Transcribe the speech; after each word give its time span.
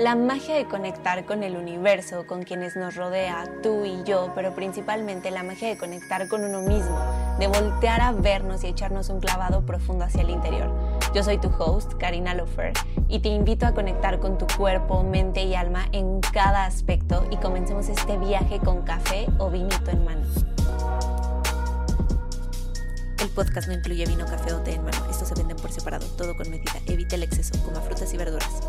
La 0.00 0.14
magia 0.14 0.54
de 0.54 0.64
conectar 0.64 1.26
con 1.26 1.42
el 1.42 1.58
universo, 1.58 2.26
con 2.26 2.42
quienes 2.42 2.74
nos 2.74 2.96
rodea, 2.96 3.44
tú 3.62 3.84
y 3.84 4.02
yo, 4.04 4.32
pero 4.34 4.54
principalmente 4.54 5.30
la 5.30 5.42
magia 5.42 5.68
de 5.68 5.76
conectar 5.76 6.26
con 6.26 6.42
uno 6.42 6.62
mismo, 6.62 6.98
de 7.38 7.48
voltear 7.48 8.00
a 8.00 8.12
vernos 8.12 8.64
y 8.64 8.68
echarnos 8.68 9.10
un 9.10 9.20
clavado 9.20 9.66
profundo 9.66 10.06
hacia 10.06 10.22
el 10.22 10.30
interior. 10.30 10.72
Yo 11.14 11.22
soy 11.22 11.36
tu 11.36 11.48
host, 11.48 11.92
Karina 11.98 12.32
Lofer, 12.32 12.72
y 13.08 13.18
te 13.18 13.28
invito 13.28 13.66
a 13.66 13.74
conectar 13.74 14.20
con 14.20 14.38
tu 14.38 14.46
cuerpo, 14.56 15.02
mente 15.02 15.42
y 15.42 15.54
alma 15.54 15.84
en 15.92 16.22
cada 16.32 16.64
aspecto 16.64 17.26
y 17.30 17.36
comencemos 17.36 17.90
este 17.90 18.16
viaje 18.16 18.58
con 18.58 18.80
café 18.80 19.26
o 19.36 19.50
vinito 19.50 19.90
en 19.90 20.02
mano. 20.06 20.22
El 23.20 23.28
podcast 23.28 23.68
no 23.68 23.74
incluye 23.74 24.06
vino, 24.06 24.24
café 24.24 24.54
o 24.54 24.62
té 24.62 24.76
en 24.76 24.82
mano. 24.82 24.96
Estos 25.10 25.28
se 25.28 25.34
venden 25.34 25.58
por 25.58 25.70
separado, 25.70 26.06
todo 26.16 26.34
con 26.34 26.48
medida. 26.48 26.72
Evite 26.86 27.16
el 27.16 27.22
exceso, 27.24 27.62
coma 27.66 27.82
frutas 27.82 28.14
y 28.14 28.16
verduras. 28.16 28.62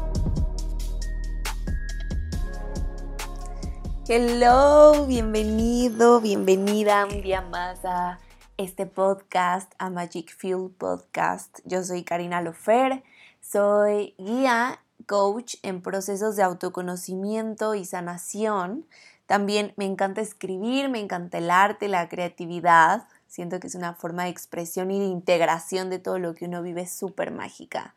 Hello, 4.13 5.05
bienvenido, 5.07 6.20
bienvenida 6.20 7.05
un 7.05 7.21
día 7.21 7.39
más 7.39 7.85
a 7.85 8.20
este 8.57 8.85
podcast, 8.85 9.71
a 9.77 9.89
Magic 9.89 10.35
Fuel 10.37 10.70
Podcast. 10.70 11.59
Yo 11.63 11.81
soy 11.81 12.03
Karina 12.03 12.41
Lofer, 12.41 13.03
soy 13.39 14.13
guía, 14.17 14.81
coach 15.07 15.55
en 15.63 15.81
procesos 15.81 16.35
de 16.35 16.43
autoconocimiento 16.43 17.73
y 17.73 17.85
sanación. 17.85 18.85
También 19.27 19.71
me 19.77 19.85
encanta 19.85 20.20
escribir, 20.20 20.89
me 20.89 20.99
encanta 20.99 21.37
el 21.37 21.49
arte, 21.49 21.87
la 21.87 22.09
creatividad. 22.09 23.07
Siento 23.27 23.62
que 23.62 23.67
es 23.67 23.75
una 23.75 23.93
forma 23.93 24.25
de 24.25 24.31
expresión 24.31 24.91
y 24.91 24.99
de 24.99 25.05
integración 25.05 25.89
de 25.89 25.99
todo 25.99 26.20
lo 26.20 26.35
que 26.35 26.48
uno 26.48 26.62
vive 26.62 26.85
súper 26.85 27.31
mágica. 27.31 27.95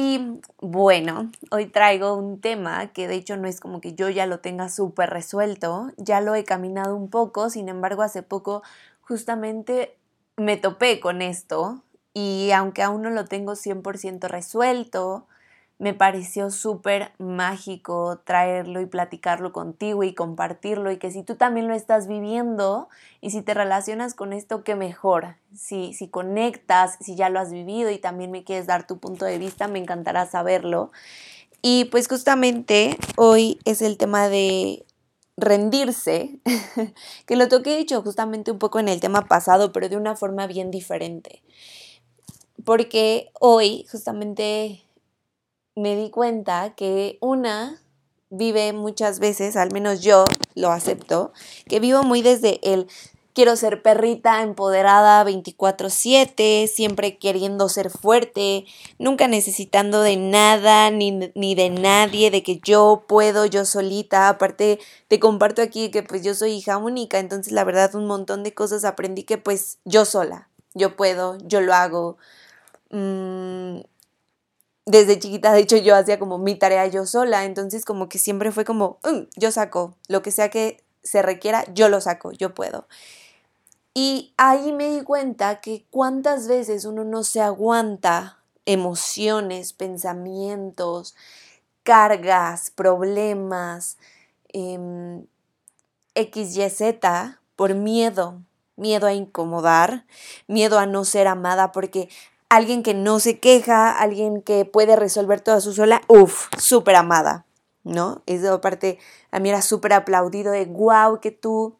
Y 0.00 0.40
bueno, 0.60 1.28
hoy 1.50 1.66
traigo 1.66 2.14
un 2.14 2.40
tema 2.40 2.92
que 2.92 3.08
de 3.08 3.16
hecho 3.16 3.36
no 3.36 3.48
es 3.48 3.58
como 3.58 3.80
que 3.80 3.94
yo 3.94 4.08
ya 4.08 4.26
lo 4.26 4.38
tenga 4.38 4.68
súper 4.68 5.10
resuelto, 5.10 5.90
ya 5.96 6.20
lo 6.20 6.36
he 6.36 6.44
caminado 6.44 6.94
un 6.94 7.10
poco, 7.10 7.50
sin 7.50 7.68
embargo 7.68 8.02
hace 8.02 8.22
poco 8.22 8.62
justamente 9.00 9.98
me 10.36 10.56
topé 10.56 11.00
con 11.00 11.20
esto 11.20 11.82
y 12.14 12.52
aunque 12.52 12.84
aún 12.84 13.02
no 13.02 13.10
lo 13.10 13.24
tengo 13.24 13.56
100% 13.56 14.28
resuelto, 14.28 15.26
me 15.78 15.94
pareció 15.94 16.50
súper 16.50 17.12
mágico 17.18 18.20
traerlo 18.24 18.80
y 18.80 18.86
platicarlo 18.86 19.52
contigo 19.52 20.02
y 20.02 20.12
compartirlo 20.12 20.90
y 20.90 20.98
que 20.98 21.12
si 21.12 21.22
tú 21.22 21.36
también 21.36 21.68
lo 21.68 21.74
estás 21.74 22.08
viviendo 22.08 22.88
y 23.20 23.30
si 23.30 23.42
te 23.42 23.54
relacionas 23.54 24.14
con 24.14 24.32
esto, 24.32 24.64
qué 24.64 24.74
mejor. 24.74 25.36
Si, 25.54 25.94
si 25.94 26.08
conectas, 26.08 26.96
si 27.00 27.14
ya 27.14 27.28
lo 27.28 27.38
has 27.38 27.52
vivido 27.52 27.90
y 27.90 27.98
también 27.98 28.32
me 28.32 28.42
quieres 28.42 28.66
dar 28.66 28.88
tu 28.88 28.98
punto 28.98 29.24
de 29.24 29.38
vista, 29.38 29.68
me 29.68 29.78
encantará 29.78 30.26
saberlo. 30.26 30.90
Y 31.62 31.84
pues 31.86 32.08
justamente 32.08 32.96
hoy 33.16 33.60
es 33.64 33.80
el 33.80 33.98
tema 33.98 34.28
de 34.28 34.84
rendirse, 35.36 36.40
que 37.26 37.36
lo 37.36 37.46
toqué 37.46 37.76
dicho 37.76 38.02
justamente 38.02 38.50
un 38.50 38.58
poco 38.58 38.80
en 38.80 38.88
el 38.88 38.98
tema 38.98 39.26
pasado, 39.26 39.72
pero 39.72 39.88
de 39.88 39.96
una 39.96 40.16
forma 40.16 40.48
bien 40.48 40.72
diferente. 40.72 41.42
Porque 42.64 43.30
hoy 43.38 43.86
justamente 43.90 44.82
me 45.78 45.96
di 45.96 46.10
cuenta 46.10 46.74
que 46.74 47.18
una 47.20 47.80
vive 48.30 48.72
muchas 48.72 49.20
veces, 49.20 49.56
al 49.56 49.72
menos 49.72 50.00
yo 50.00 50.24
lo 50.54 50.70
acepto, 50.70 51.32
que 51.66 51.80
vivo 51.80 52.02
muy 52.02 52.20
desde 52.22 52.60
el 52.62 52.88
quiero 53.38 53.54
ser 53.54 53.82
perrita 53.82 54.42
empoderada 54.42 55.22
24/7, 55.22 56.66
siempre 56.66 57.18
queriendo 57.18 57.68
ser 57.68 57.88
fuerte, 57.88 58.66
nunca 58.98 59.28
necesitando 59.28 60.02
de 60.02 60.16
nada 60.16 60.90
ni, 60.90 61.12
ni, 61.36 61.54
de 61.54 61.70
nadie, 61.70 62.32
de 62.32 62.42
que 62.42 62.58
yo 62.58 63.04
puedo, 63.06 63.46
yo 63.46 63.64
solita. 63.64 64.28
Aparte, 64.28 64.80
te 65.06 65.20
comparto 65.20 65.62
aquí 65.62 65.90
que 65.92 66.02
pues 66.02 66.24
yo 66.24 66.34
soy 66.34 66.54
hija 66.54 66.78
única, 66.78 67.20
entonces 67.20 67.52
la 67.52 67.62
verdad 67.62 67.94
un 67.94 68.06
montón 68.06 68.42
de 68.42 68.54
cosas 68.54 68.84
aprendí 68.84 69.22
que 69.22 69.38
pues 69.38 69.78
yo 69.84 70.04
sola, 70.04 70.48
yo 70.74 70.96
puedo, 70.96 71.38
yo 71.44 71.60
lo 71.60 71.74
hago. 71.74 72.16
Mm, 72.90 73.82
desde 74.88 75.18
chiquita, 75.18 75.52
de 75.52 75.60
hecho, 75.60 75.76
yo 75.76 75.94
hacía 75.94 76.18
como 76.18 76.38
mi 76.38 76.54
tarea 76.54 76.86
yo 76.86 77.04
sola, 77.04 77.44
entonces 77.44 77.84
como 77.84 78.08
que 78.08 78.18
siempre 78.18 78.52
fue 78.52 78.64
como, 78.64 78.98
mm, 79.04 79.28
yo 79.36 79.52
saco, 79.52 79.94
lo 80.08 80.22
que 80.22 80.30
sea 80.30 80.48
que 80.48 80.82
se 81.02 81.20
requiera, 81.20 81.62
yo 81.74 81.90
lo 81.90 82.00
saco, 82.00 82.32
yo 82.32 82.54
puedo. 82.54 82.86
Y 83.92 84.32
ahí 84.38 84.72
me 84.72 84.88
di 84.88 85.02
cuenta 85.02 85.60
que 85.60 85.84
cuántas 85.90 86.48
veces 86.48 86.86
uno 86.86 87.04
no 87.04 87.22
se 87.22 87.42
aguanta 87.42 88.38
emociones, 88.64 89.74
pensamientos, 89.74 91.14
cargas, 91.82 92.70
problemas, 92.70 93.98
eh, 94.54 95.22
X, 96.14 96.56
Y, 96.56 96.70
Z, 96.70 97.40
por 97.56 97.74
miedo, 97.74 98.40
miedo 98.76 99.06
a 99.06 99.12
incomodar, 99.12 100.06
miedo 100.46 100.78
a 100.78 100.86
no 100.86 101.04
ser 101.04 101.26
amada, 101.26 101.72
porque 101.72 102.08
alguien 102.48 102.82
que 102.82 102.94
no 102.94 103.20
se 103.20 103.38
queja, 103.38 103.90
alguien 103.90 104.42
que 104.42 104.64
puede 104.64 104.96
resolver 104.96 105.40
toda 105.40 105.60
su 105.60 105.72
sola, 105.72 106.00
uff, 106.08 106.48
súper 106.58 106.96
amada, 106.96 107.46
¿no? 107.84 108.22
Eso 108.26 108.54
aparte, 108.54 108.98
a 109.30 109.38
mí 109.38 109.48
era 109.48 109.62
súper 109.62 109.92
aplaudido 109.92 110.52
de, 110.52 110.64
wow, 110.64 111.20
que 111.20 111.30
tú 111.30 111.76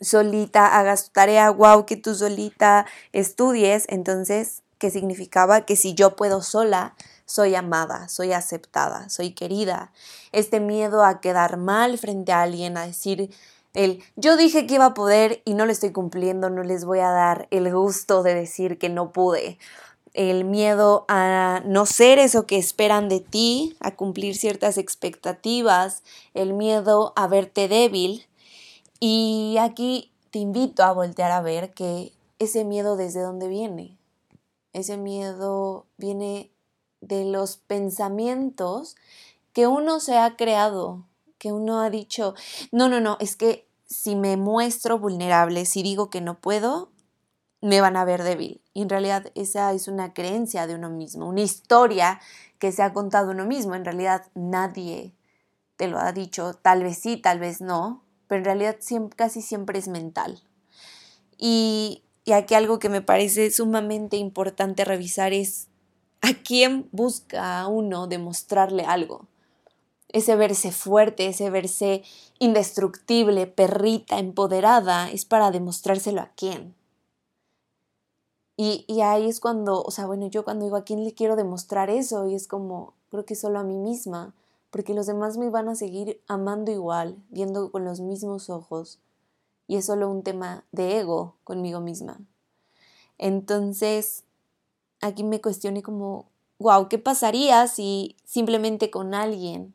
solita 0.00 0.78
hagas 0.78 1.06
tu 1.06 1.12
tarea, 1.12 1.50
wow, 1.50 1.86
que 1.86 1.96
tú 1.96 2.14
solita 2.14 2.86
estudies, 3.12 3.86
entonces, 3.88 4.62
¿qué 4.78 4.90
significaba? 4.90 5.62
Que 5.62 5.76
si 5.76 5.94
yo 5.94 6.16
puedo 6.16 6.42
sola, 6.42 6.94
soy 7.24 7.54
amada, 7.54 8.08
soy 8.08 8.32
aceptada, 8.32 9.08
soy 9.10 9.32
querida. 9.32 9.92
Este 10.32 10.60
miedo 10.60 11.04
a 11.04 11.20
quedar 11.20 11.58
mal 11.58 11.98
frente 11.98 12.32
a 12.32 12.42
alguien, 12.42 12.76
a 12.76 12.86
decir, 12.86 13.30
el 13.74 14.02
yo 14.16 14.36
dije 14.36 14.66
que 14.66 14.74
iba 14.74 14.86
a 14.86 14.94
poder 14.94 15.42
y 15.44 15.54
no 15.54 15.66
lo 15.66 15.72
estoy 15.72 15.92
cumpliendo, 15.92 16.50
no 16.50 16.62
les 16.62 16.84
voy 16.84 17.00
a 17.00 17.10
dar 17.10 17.48
el 17.50 17.72
gusto 17.72 18.22
de 18.22 18.34
decir 18.34 18.78
que 18.78 18.88
no 18.88 19.12
pude. 19.12 19.58
El 20.14 20.44
miedo 20.44 21.04
a 21.08 21.62
no 21.64 21.86
ser 21.86 22.18
eso 22.18 22.46
que 22.46 22.58
esperan 22.58 23.08
de 23.08 23.20
ti, 23.20 23.76
a 23.80 23.94
cumplir 23.94 24.36
ciertas 24.36 24.78
expectativas, 24.78 26.02
el 26.34 26.54
miedo 26.54 27.12
a 27.14 27.28
verte 27.28 27.68
débil. 27.68 28.26
Y 29.00 29.56
aquí 29.60 30.10
te 30.30 30.40
invito 30.40 30.82
a 30.82 30.92
voltear 30.92 31.30
a 31.30 31.40
ver 31.40 31.72
que 31.72 32.12
ese 32.38 32.64
miedo 32.64 32.96
desde 32.96 33.20
dónde 33.20 33.48
viene. 33.48 33.96
Ese 34.72 34.96
miedo 34.96 35.86
viene 35.96 36.50
de 37.00 37.24
los 37.24 37.56
pensamientos 37.56 38.96
que 39.52 39.66
uno 39.66 40.00
se 40.00 40.18
ha 40.18 40.36
creado 40.36 41.04
que 41.38 41.52
uno 41.52 41.80
ha 41.80 41.90
dicho, 41.90 42.34
no, 42.72 42.88
no, 42.88 43.00
no, 43.00 43.16
es 43.20 43.36
que 43.36 43.68
si 43.86 44.16
me 44.16 44.36
muestro 44.36 44.98
vulnerable, 44.98 45.64
si 45.64 45.82
digo 45.82 46.10
que 46.10 46.20
no 46.20 46.40
puedo, 46.40 46.90
me 47.60 47.80
van 47.80 47.96
a 47.96 48.04
ver 48.04 48.22
débil. 48.22 48.60
Y 48.74 48.82
en 48.82 48.88
realidad 48.88 49.32
esa 49.34 49.72
es 49.72 49.88
una 49.88 50.12
creencia 50.12 50.66
de 50.66 50.74
uno 50.74 50.90
mismo, 50.90 51.26
una 51.26 51.40
historia 51.40 52.20
que 52.58 52.72
se 52.72 52.82
ha 52.82 52.92
contado 52.92 53.30
uno 53.30 53.46
mismo. 53.46 53.74
En 53.74 53.84
realidad 53.84 54.26
nadie 54.34 55.14
te 55.76 55.88
lo 55.88 55.98
ha 55.98 56.12
dicho, 56.12 56.54
tal 56.54 56.82
vez 56.82 56.98
sí, 56.98 57.16
tal 57.16 57.38
vez 57.38 57.60
no, 57.60 58.04
pero 58.26 58.40
en 58.40 58.44
realidad 58.44 58.76
casi 59.16 59.42
siempre 59.42 59.78
es 59.78 59.88
mental. 59.88 60.42
Y, 61.38 62.02
y 62.24 62.32
aquí 62.32 62.54
algo 62.54 62.78
que 62.78 62.88
me 62.88 63.00
parece 63.00 63.50
sumamente 63.50 64.16
importante 64.16 64.84
revisar 64.84 65.32
es 65.32 65.68
a 66.20 66.34
quién 66.34 66.88
busca 66.92 67.66
uno 67.68 68.06
demostrarle 68.06 68.84
algo 68.84 69.28
ese 70.08 70.36
verse 70.36 70.72
fuerte, 70.72 71.26
ese 71.26 71.50
verse 71.50 72.02
indestructible, 72.38 73.46
perrita, 73.46 74.18
empoderada, 74.18 75.10
es 75.10 75.24
para 75.24 75.50
demostrárselo 75.50 76.20
a 76.20 76.30
quién. 76.34 76.74
Y, 78.56 78.84
ahí 79.02 79.28
es 79.28 79.38
cuando, 79.38 79.82
o 79.82 79.90
sea, 79.92 80.06
bueno, 80.06 80.26
yo 80.26 80.42
cuando 80.42 80.64
digo 80.64 80.76
a 80.76 80.82
quién 80.82 81.04
le 81.04 81.14
quiero 81.14 81.36
demostrar 81.36 81.90
eso, 81.90 82.26
y 82.26 82.34
es 82.34 82.48
como, 82.48 82.94
creo 83.10 83.24
que 83.24 83.36
solo 83.36 83.60
a 83.60 83.62
mí 83.62 83.76
misma, 83.76 84.34
porque 84.70 84.94
los 84.94 85.06
demás 85.06 85.38
me 85.38 85.48
van 85.48 85.68
a 85.68 85.76
seguir 85.76 86.20
amando 86.26 86.72
igual, 86.72 87.16
viendo 87.30 87.70
con 87.70 87.84
los 87.84 88.00
mismos 88.00 88.50
ojos, 88.50 88.98
y 89.68 89.76
es 89.76 89.86
solo 89.86 90.10
un 90.10 90.24
tema 90.24 90.64
de 90.72 90.98
ego 90.98 91.36
conmigo 91.44 91.80
misma. 91.80 92.18
Entonces, 93.16 94.24
aquí 95.00 95.22
me 95.22 95.40
cuestioné 95.40 95.82
como, 95.84 96.26
wow, 96.58 96.88
¿qué 96.88 96.98
pasaría 96.98 97.64
si 97.68 98.16
simplemente 98.24 98.90
con 98.90 99.14
alguien 99.14 99.72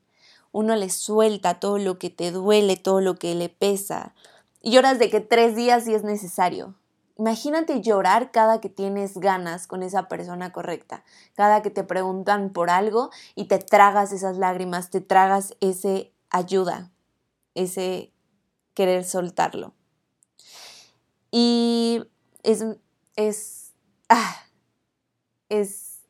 uno 0.53 0.75
le 0.75 0.89
suelta 0.89 1.59
todo 1.59 1.77
lo 1.79 1.99
que 1.99 2.09
te 2.09 2.31
duele, 2.31 2.77
todo 2.77 3.01
lo 3.01 3.15
que 3.15 3.35
le 3.35 3.49
pesa. 3.49 4.13
Y 4.61 4.71
lloras 4.71 4.99
de 4.99 5.09
que 5.09 5.19
tres 5.19 5.55
días 5.55 5.83
sí 5.83 5.93
es 5.93 6.03
necesario. 6.03 6.75
Imagínate 7.17 7.81
llorar 7.81 8.31
cada 8.31 8.61
que 8.61 8.69
tienes 8.69 9.17
ganas 9.17 9.67
con 9.67 9.83
esa 9.83 10.07
persona 10.07 10.51
correcta, 10.51 11.03
cada 11.35 11.61
que 11.61 11.69
te 11.69 11.83
preguntan 11.83 12.51
por 12.51 12.69
algo 12.69 13.09
y 13.35 13.45
te 13.45 13.59
tragas 13.59 14.11
esas 14.11 14.37
lágrimas, 14.37 14.89
te 14.89 15.01
tragas 15.01 15.55
ese 15.59 16.13
ayuda, 16.29 16.91
ese 17.55 18.11
querer 18.73 19.05
soltarlo. 19.05 19.73
Y 21.31 22.03
es, 22.43 22.63
es, 23.15 23.73
ah, 24.09 24.35
es 25.49 26.01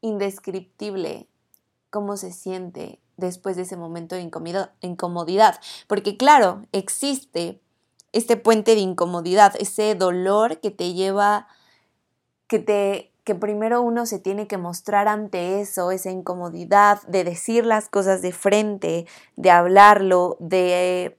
indescriptible 0.00 1.28
cómo 1.90 2.16
se 2.16 2.32
siente 2.32 3.00
después 3.26 3.56
de 3.56 3.62
ese 3.62 3.76
momento 3.76 4.14
de 4.14 4.22
incomodidad. 4.80 5.60
Porque 5.86 6.16
claro, 6.16 6.62
existe 6.72 7.60
este 8.12 8.36
puente 8.36 8.74
de 8.74 8.80
incomodidad, 8.80 9.54
ese 9.58 9.94
dolor 9.94 10.60
que 10.60 10.70
te 10.70 10.92
lleva, 10.92 11.48
que 12.46 12.58
te 12.58 13.12
que 13.24 13.34
primero 13.34 13.82
uno 13.82 14.04
se 14.04 14.18
tiene 14.18 14.48
que 14.48 14.58
mostrar 14.58 15.06
ante 15.06 15.60
eso, 15.60 15.92
esa 15.92 16.10
incomodidad 16.10 17.00
de 17.02 17.22
decir 17.24 17.64
las 17.64 17.88
cosas 17.88 18.20
de 18.20 18.32
frente, 18.32 19.06
de 19.36 19.50
hablarlo, 19.50 20.36
de 20.40 21.18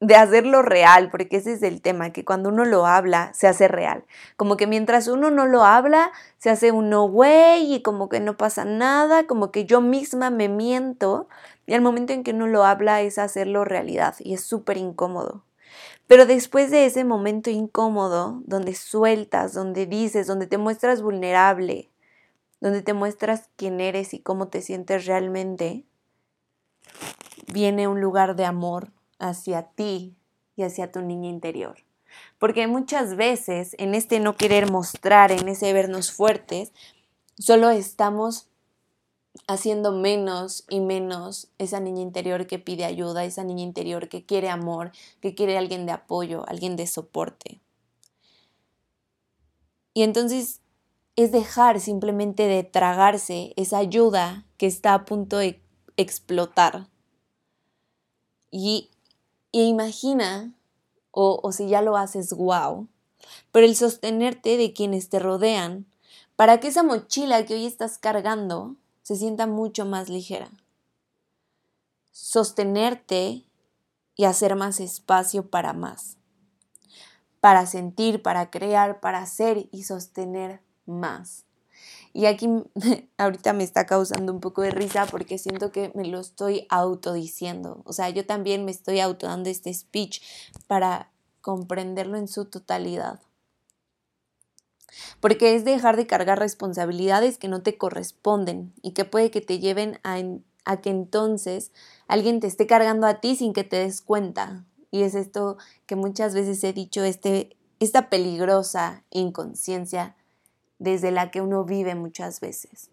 de 0.00 0.16
hacerlo 0.16 0.62
real, 0.62 1.10
porque 1.10 1.36
ese 1.36 1.52
es 1.52 1.62
el 1.62 1.82
tema, 1.82 2.10
que 2.10 2.24
cuando 2.24 2.48
uno 2.48 2.64
lo 2.64 2.86
habla, 2.86 3.32
se 3.34 3.46
hace 3.46 3.68
real. 3.68 4.04
Como 4.36 4.56
que 4.56 4.66
mientras 4.66 5.08
uno 5.08 5.30
no 5.30 5.44
lo 5.46 5.62
habla, 5.64 6.10
se 6.38 6.48
hace 6.48 6.72
uno 6.72 7.06
güey 7.06 7.74
y 7.74 7.82
como 7.82 8.08
que 8.08 8.18
no 8.18 8.38
pasa 8.38 8.64
nada, 8.64 9.26
como 9.26 9.52
que 9.52 9.66
yo 9.66 9.82
misma 9.82 10.30
me 10.30 10.48
miento, 10.48 11.28
y 11.66 11.74
al 11.74 11.82
momento 11.82 12.14
en 12.14 12.24
que 12.24 12.32
uno 12.32 12.46
lo 12.46 12.64
habla 12.64 13.02
es 13.02 13.18
hacerlo 13.18 13.64
realidad 13.64 14.16
y 14.18 14.32
es 14.32 14.42
súper 14.42 14.78
incómodo. 14.78 15.44
Pero 16.06 16.26
después 16.26 16.70
de 16.70 16.86
ese 16.86 17.04
momento 17.04 17.50
incómodo, 17.50 18.42
donde 18.46 18.74
sueltas, 18.74 19.52
donde 19.52 19.86
dices, 19.86 20.26
donde 20.26 20.46
te 20.46 20.58
muestras 20.58 21.02
vulnerable, 21.02 21.90
donde 22.60 22.82
te 22.82 22.94
muestras 22.94 23.50
quién 23.56 23.80
eres 23.80 24.14
y 24.14 24.18
cómo 24.18 24.48
te 24.48 24.62
sientes 24.62 25.06
realmente, 25.06 25.84
viene 27.52 27.86
un 27.86 28.00
lugar 28.00 28.34
de 28.34 28.46
amor, 28.46 28.90
hacia 29.20 29.62
ti 29.62 30.16
y 30.56 30.62
hacia 30.62 30.90
tu 30.90 31.00
niña 31.00 31.28
interior. 31.28 31.76
Porque 32.38 32.66
muchas 32.66 33.16
veces 33.16 33.76
en 33.78 33.94
este 33.94 34.18
no 34.20 34.36
querer 34.36 34.70
mostrar, 34.70 35.30
en 35.30 35.48
ese 35.48 35.72
vernos 35.72 36.10
fuertes, 36.10 36.72
solo 37.38 37.70
estamos 37.70 38.48
haciendo 39.46 39.92
menos 39.92 40.64
y 40.68 40.80
menos 40.80 41.48
esa 41.58 41.80
niña 41.80 42.02
interior 42.02 42.46
que 42.46 42.58
pide 42.58 42.84
ayuda, 42.84 43.24
esa 43.24 43.44
niña 43.44 43.62
interior 43.62 44.08
que 44.08 44.24
quiere 44.24 44.48
amor, 44.48 44.90
que 45.20 45.34
quiere 45.34 45.56
alguien 45.56 45.86
de 45.86 45.92
apoyo, 45.92 46.44
alguien 46.48 46.76
de 46.76 46.86
soporte. 46.86 47.60
Y 49.94 50.02
entonces 50.02 50.60
es 51.16 51.32
dejar 51.32 51.80
simplemente 51.80 52.44
de 52.44 52.64
tragarse 52.64 53.52
esa 53.56 53.78
ayuda 53.78 54.46
que 54.56 54.66
está 54.66 54.94
a 54.94 55.04
punto 55.04 55.38
de 55.38 55.60
explotar. 55.96 56.88
Y 58.50 58.90
y 59.52 59.62
imagina, 59.62 60.52
o, 61.10 61.50
si 61.52 61.68
ya 61.68 61.82
lo 61.82 61.96
haces, 61.96 62.32
wow, 62.32 62.88
pero 63.52 63.66
el 63.66 63.76
sostenerte 63.76 64.56
de 64.56 64.72
quienes 64.72 65.08
te 65.08 65.18
rodean 65.18 65.86
para 66.36 66.60
que 66.60 66.68
esa 66.68 66.82
mochila 66.82 67.44
que 67.44 67.54
hoy 67.54 67.66
estás 67.66 67.98
cargando 67.98 68.76
se 69.02 69.16
sienta 69.16 69.46
mucho 69.46 69.84
más 69.84 70.08
ligera. 70.08 70.50
Sostenerte 72.12 73.44
y 74.14 74.24
hacer 74.24 74.56
más 74.56 74.80
espacio 74.80 75.50
para 75.50 75.72
más. 75.72 76.16
Para 77.40 77.66
sentir, 77.66 78.22
para 78.22 78.50
crear, 78.50 79.00
para 79.00 79.18
hacer 79.18 79.68
y 79.72 79.82
sostener 79.84 80.62
más. 80.86 81.44
Y 82.12 82.26
aquí 82.26 82.48
ahorita 83.18 83.52
me 83.52 83.64
está 83.64 83.86
causando 83.86 84.32
un 84.32 84.40
poco 84.40 84.62
de 84.62 84.70
risa 84.70 85.06
porque 85.06 85.38
siento 85.38 85.70
que 85.70 85.92
me 85.94 86.06
lo 86.06 86.20
estoy 86.20 86.66
autodiciendo. 86.68 87.82
O 87.84 87.92
sea, 87.92 88.10
yo 88.10 88.26
también 88.26 88.64
me 88.64 88.70
estoy 88.70 89.00
autodando 89.00 89.48
este 89.48 89.72
speech 89.72 90.22
para 90.66 91.10
comprenderlo 91.40 92.16
en 92.16 92.28
su 92.28 92.46
totalidad. 92.46 93.20
Porque 95.20 95.54
es 95.54 95.64
dejar 95.64 95.96
de 95.96 96.06
cargar 96.06 96.38
responsabilidades 96.38 97.38
que 97.38 97.48
no 97.48 97.62
te 97.62 97.78
corresponden 97.78 98.72
y 98.82 98.92
que 98.92 99.04
puede 99.04 99.30
que 99.30 99.40
te 99.40 99.60
lleven 99.60 100.00
a, 100.02 100.18
a 100.64 100.80
que 100.80 100.90
entonces 100.90 101.70
alguien 102.08 102.40
te 102.40 102.48
esté 102.48 102.66
cargando 102.66 103.06
a 103.06 103.20
ti 103.20 103.36
sin 103.36 103.52
que 103.52 103.62
te 103.62 103.76
des 103.76 104.02
cuenta. 104.02 104.64
Y 104.90 105.02
es 105.02 105.14
esto 105.14 105.58
que 105.86 105.94
muchas 105.94 106.34
veces 106.34 106.62
he 106.64 106.72
dicho, 106.72 107.04
este, 107.04 107.56
esta 107.78 108.10
peligrosa 108.10 109.04
inconsciencia 109.10 110.16
desde 110.80 111.12
la 111.12 111.30
que 111.30 111.42
uno 111.42 111.64
vive 111.64 111.94
muchas 111.94 112.40
veces. 112.40 112.90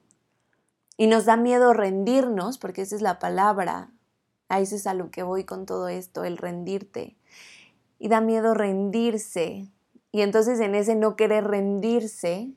Y 0.97 1.07
nos 1.07 1.25
da 1.25 1.37
miedo 1.37 1.73
rendirnos, 1.73 2.57
porque 2.57 2.81
esa 2.81 2.95
es 2.95 3.01
la 3.01 3.17
palabra, 3.17 3.89
a 4.49 4.59
eso 4.59 4.75
es 4.75 4.85
a 4.87 4.93
lo 4.93 5.09
que 5.09 5.23
voy 5.23 5.45
con 5.45 5.65
todo 5.65 5.87
esto, 5.87 6.23
el 6.25 6.37
rendirte. 6.37 7.15
Y 7.97 8.09
da 8.09 8.19
miedo 8.19 8.53
rendirse. 8.53 9.71
Y 10.11 10.21
entonces 10.21 10.59
en 10.59 10.75
ese 10.75 10.95
no 10.95 11.15
querer 11.15 11.45
rendirse, 11.45 12.51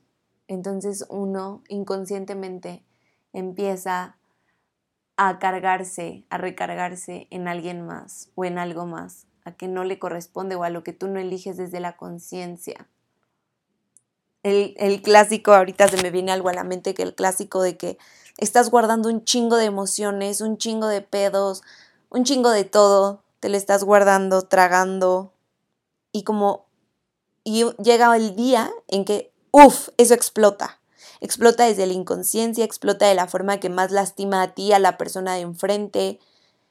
entonces 0.48 1.06
uno 1.08 1.62
inconscientemente 1.68 2.84
empieza 3.32 4.16
a 5.16 5.38
cargarse, 5.38 6.24
a 6.28 6.38
recargarse 6.38 7.28
en 7.30 7.46
alguien 7.46 7.86
más 7.86 8.32
o 8.34 8.44
en 8.44 8.58
algo 8.58 8.84
más, 8.84 9.28
a 9.44 9.52
que 9.52 9.68
no 9.68 9.84
le 9.84 10.00
corresponde 10.00 10.56
o 10.56 10.64
a 10.64 10.70
lo 10.70 10.82
que 10.82 10.92
tú 10.92 11.06
no 11.06 11.20
eliges 11.20 11.56
desde 11.56 11.78
la 11.78 11.96
conciencia 11.96 12.88
el, 14.42 15.02
clásico, 15.02 15.52
ahorita 15.52 15.88
se 15.88 16.02
me 16.02 16.10
viene 16.10 16.32
algo 16.32 16.48
a 16.48 16.54
la 16.54 16.64
mente 16.64 16.94
que 16.94 17.02
el 17.02 17.14
clásico 17.14 17.62
de 17.62 17.76
que 17.76 17.98
estás 18.38 18.70
guardando 18.70 19.08
un 19.08 19.24
chingo 19.24 19.56
de 19.56 19.66
emociones, 19.66 20.40
un 20.40 20.56
chingo 20.56 20.86
de 20.86 21.02
pedos, 21.02 21.62
un 22.08 22.24
chingo 22.24 22.50
de 22.50 22.64
todo, 22.64 23.22
te 23.40 23.48
lo 23.48 23.56
estás 23.56 23.84
guardando, 23.84 24.42
tragando 24.42 25.32
y 26.12 26.24
como 26.24 26.66
y 27.44 27.64
llega 27.82 28.14
el 28.16 28.36
día 28.36 28.70
en 28.88 29.04
que, 29.04 29.32
uff, 29.50 29.88
eso 29.96 30.14
explota. 30.14 30.78
Explota 31.20 31.64
desde 31.64 31.86
la 31.86 31.94
inconsciencia, 31.94 32.64
explota 32.64 33.06
de 33.06 33.14
la 33.14 33.26
forma 33.26 33.60
que 33.60 33.70
más 33.70 33.90
lastima 33.90 34.42
a 34.42 34.54
ti, 34.54 34.72
a 34.72 34.78
la 34.78 34.98
persona 34.98 35.34
de 35.34 35.40
enfrente. 35.40 36.18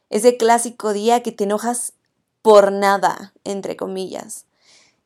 Ese 0.09 0.37
clásico 0.37 0.93
día 0.93 1.21
que 1.21 1.31
te 1.31 1.43
enojas 1.43 1.93
por 2.41 2.71
nada, 2.71 3.33
entre 3.43 3.75
comillas. 3.75 4.45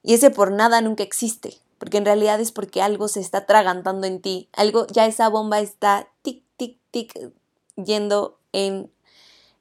Y 0.02 0.14
ese 0.14 0.32
por 0.32 0.52
nada 0.52 0.82
nunca 0.82 1.04
existe 1.04 1.63
porque 1.84 1.98
en 1.98 2.06
realidad 2.06 2.40
es 2.40 2.54
porque 2.54 2.82
algo 2.82 3.10
se 3.10 3.20
está 3.20 3.46
tragantando 3.46 4.08
en 4.08 4.22
ti, 4.22 4.48
algo, 4.54 4.88
ya 4.88 5.06
esa 5.06 5.28
bomba 5.28 5.60
está 5.60 6.08
tic, 6.22 6.42
tic, 6.56 6.80
tic, 6.92 7.34
yendo 7.76 8.40
en, 8.54 8.90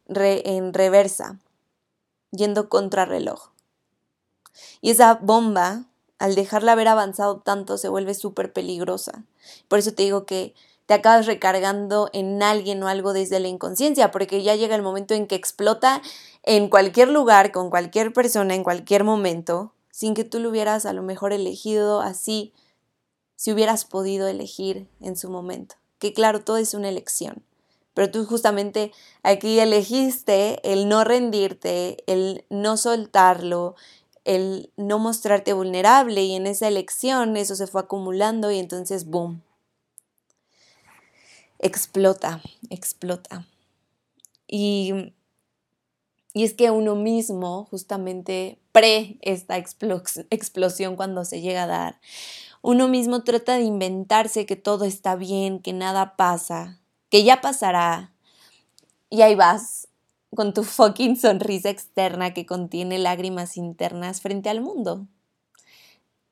en 0.06 0.72
reversa, 0.72 1.40
yendo 2.30 2.68
contra 2.68 3.06
reloj. 3.06 3.50
Y 4.80 4.90
esa 4.90 5.14
bomba, 5.14 5.86
al 6.20 6.36
dejarla 6.36 6.70
haber 6.70 6.86
avanzado 6.86 7.40
tanto, 7.40 7.76
se 7.76 7.88
vuelve 7.88 8.14
súper 8.14 8.52
peligrosa. 8.52 9.24
Por 9.66 9.80
eso 9.80 9.92
te 9.92 10.04
digo 10.04 10.24
que 10.24 10.54
te 10.86 10.94
acabas 10.94 11.26
recargando 11.26 12.08
en 12.12 12.40
alguien 12.40 12.80
o 12.84 12.86
algo 12.86 13.12
desde 13.12 13.40
la 13.40 13.48
inconsciencia, 13.48 14.12
porque 14.12 14.44
ya 14.44 14.54
llega 14.54 14.76
el 14.76 14.82
momento 14.82 15.14
en 15.14 15.26
que 15.26 15.34
explota 15.34 16.00
en 16.44 16.68
cualquier 16.68 17.08
lugar, 17.08 17.50
con 17.50 17.68
cualquier 17.68 18.12
persona, 18.12 18.54
en 18.54 18.62
cualquier 18.62 19.02
momento, 19.02 19.72
sin 19.92 20.14
que 20.14 20.24
tú 20.24 20.40
lo 20.40 20.48
hubieras 20.48 20.86
a 20.86 20.92
lo 20.92 21.04
mejor 21.04 21.32
elegido 21.32 22.00
así, 22.00 22.52
si 23.36 23.52
hubieras 23.52 23.84
podido 23.84 24.26
elegir 24.26 24.88
en 25.00 25.16
su 25.16 25.30
momento. 25.30 25.76
Que 26.00 26.12
claro, 26.12 26.42
todo 26.42 26.56
es 26.56 26.74
una 26.74 26.88
elección. 26.88 27.44
Pero 27.94 28.10
tú 28.10 28.24
justamente 28.24 28.90
aquí 29.22 29.60
elegiste 29.60 30.72
el 30.72 30.88
no 30.88 31.04
rendirte, 31.04 32.02
el 32.06 32.44
no 32.48 32.76
soltarlo, 32.78 33.76
el 34.24 34.72
no 34.76 34.98
mostrarte 34.98 35.52
vulnerable 35.52 36.22
y 36.22 36.34
en 36.34 36.46
esa 36.46 36.68
elección 36.68 37.36
eso 37.36 37.54
se 37.54 37.66
fue 37.66 37.82
acumulando 37.82 38.50
y 38.50 38.58
entonces, 38.58 39.06
¡boom! 39.06 39.42
Explota, 41.58 42.40
explota. 42.70 43.46
Y 44.48 45.12
y 46.34 46.44
es 46.44 46.54
que 46.54 46.70
uno 46.70 46.94
mismo, 46.94 47.66
justamente 47.70 48.58
pre 48.72 49.18
esta 49.20 49.56
explosión 49.58 50.96
cuando 50.96 51.24
se 51.24 51.40
llega 51.40 51.64
a 51.64 51.66
dar, 51.66 52.00
uno 52.62 52.88
mismo 52.88 53.22
trata 53.22 53.56
de 53.56 53.64
inventarse 53.64 54.46
que 54.46 54.56
todo 54.56 54.84
está 54.84 55.16
bien, 55.16 55.60
que 55.60 55.72
nada 55.72 56.16
pasa, 56.16 56.80
que 57.10 57.24
ya 57.24 57.40
pasará. 57.40 58.12
Y 59.10 59.22
ahí 59.22 59.34
vas 59.34 59.88
con 60.34 60.54
tu 60.54 60.62
fucking 60.64 61.16
sonrisa 61.16 61.70
externa 61.70 62.32
que 62.32 62.46
contiene 62.46 62.98
lágrimas 62.98 63.56
internas 63.56 64.20
frente 64.20 64.48
al 64.48 64.60
mundo. 64.60 65.06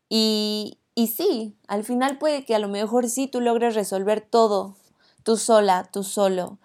Y, 0.08 0.78
y 0.94 1.08
sí, 1.08 1.56
al 1.68 1.84
final 1.84 2.18
puede 2.18 2.44
que 2.44 2.54
a 2.54 2.58
lo 2.58 2.68
mejor 2.68 3.08
sí 3.08 3.26
tú 3.26 3.40
logres 3.40 3.74
resolver 3.74 4.20
todo, 4.20 4.76
tú 5.24 5.36
sola, 5.36 5.88
tú 5.92 6.04
solo. 6.04 6.58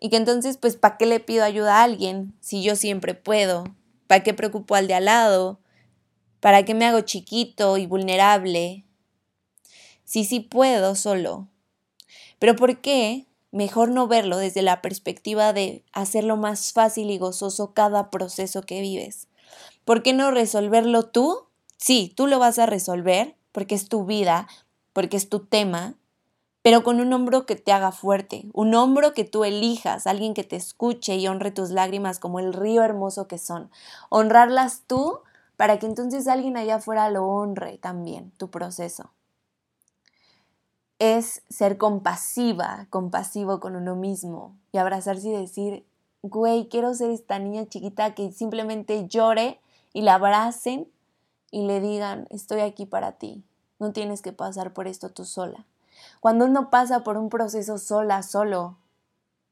Y 0.00 0.08
que 0.08 0.16
entonces, 0.16 0.56
pues, 0.56 0.76
¿para 0.76 0.96
qué 0.96 1.04
le 1.04 1.20
pido 1.20 1.44
ayuda 1.44 1.76
a 1.76 1.82
alguien 1.84 2.34
si 2.40 2.62
yo 2.62 2.74
siempre 2.74 3.14
puedo? 3.14 3.64
¿Para 4.06 4.22
qué 4.22 4.32
preocupo 4.32 4.74
al 4.74 4.88
de 4.88 4.94
al 4.94 5.04
lado? 5.04 5.60
¿Para 6.40 6.64
qué 6.64 6.74
me 6.74 6.86
hago 6.86 7.02
chiquito 7.02 7.76
y 7.76 7.86
vulnerable? 7.86 8.86
Sí, 10.04 10.24
sí 10.24 10.40
puedo 10.40 10.94
solo. 10.94 11.48
Pero 12.38 12.56
¿por 12.56 12.80
qué 12.80 13.26
mejor 13.52 13.90
no 13.90 14.08
verlo 14.08 14.38
desde 14.38 14.62
la 14.62 14.80
perspectiva 14.80 15.52
de 15.52 15.84
hacerlo 15.92 16.38
más 16.38 16.72
fácil 16.72 17.10
y 17.10 17.18
gozoso 17.18 17.74
cada 17.74 18.10
proceso 18.10 18.62
que 18.62 18.80
vives? 18.80 19.28
¿Por 19.84 20.02
qué 20.02 20.14
no 20.14 20.30
resolverlo 20.30 21.04
tú? 21.04 21.46
Sí, 21.76 22.12
tú 22.16 22.26
lo 22.26 22.38
vas 22.38 22.58
a 22.58 22.66
resolver 22.66 23.36
porque 23.52 23.74
es 23.74 23.88
tu 23.88 24.06
vida, 24.06 24.48
porque 24.94 25.18
es 25.18 25.28
tu 25.28 25.40
tema, 25.40 25.94
pero 26.62 26.82
con 26.82 27.00
un 27.00 27.12
hombro 27.12 27.46
que 27.46 27.56
te 27.56 27.72
haga 27.72 27.90
fuerte, 27.90 28.44
un 28.52 28.74
hombro 28.74 29.14
que 29.14 29.24
tú 29.24 29.44
elijas, 29.44 30.06
alguien 30.06 30.34
que 30.34 30.44
te 30.44 30.56
escuche 30.56 31.16
y 31.16 31.26
honre 31.26 31.50
tus 31.50 31.70
lágrimas 31.70 32.18
como 32.18 32.38
el 32.38 32.52
río 32.52 32.82
hermoso 32.82 33.26
que 33.26 33.38
son. 33.38 33.70
Honrarlas 34.10 34.82
tú 34.86 35.20
para 35.56 35.78
que 35.78 35.86
entonces 35.86 36.28
alguien 36.28 36.56
allá 36.56 36.76
afuera 36.76 37.10
lo 37.10 37.26
honre 37.26 37.78
también, 37.78 38.30
tu 38.36 38.50
proceso. 38.50 39.10
Es 40.98 41.42
ser 41.48 41.78
compasiva, 41.78 42.86
compasivo 42.90 43.58
con 43.58 43.74
uno 43.74 43.96
mismo 43.96 44.54
y 44.70 44.78
abrazarse 44.78 45.28
y 45.28 45.32
decir, 45.32 45.86
güey, 46.22 46.68
quiero 46.68 46.92
ser 46.92 47.10
esta 47.10 47.38
niña 47.38 47.66
chiquita 47.66 48.14
que 48.14 48.32
simplemente 48.32 49.08
llore 49.08 49.60
y 49.94 50.02
la 50.02 50.14
abracen 50.14 50.90
y 51.50 51.66
le 51.66 51.80
digan, 51.80 52.26
estoy 52.28 52.60
aquí 52.60 52.84
para 52.84 53.12
ti, 53.12 53.42
no 53.78 53.92
tienes 53.92 54.20
que 54.20 54.32
pasar 54.32 54.74
por 54.74 54.86
esto 54.86 55.08
tú 55.08 55.24
sola. 55.24 55.64
Cuando 56.20 56.44
uno 56.44 56.70
pasa 56.70 57.02
por 57.02 57.16
un 57.16 57.28
proceso 57.28 57.78
sola, 57.78 58.22
solo, 58.22 58.76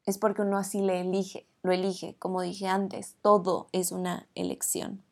es 0.06 0.18
porque 0.18 0.42
uno 0.42 0.56
así 0.58 0.80
le 0.80 1.00
elige, 1.00 1.46
lo 1.62 1.72
elige, 1.72 2.16
como 2.18 2.40
dije 2.40 2.66
antes, 2.66 3.16
todo 3.22 3.68
es 3.72 3.92
una 3.92 4.26
elección. 4.34 5.02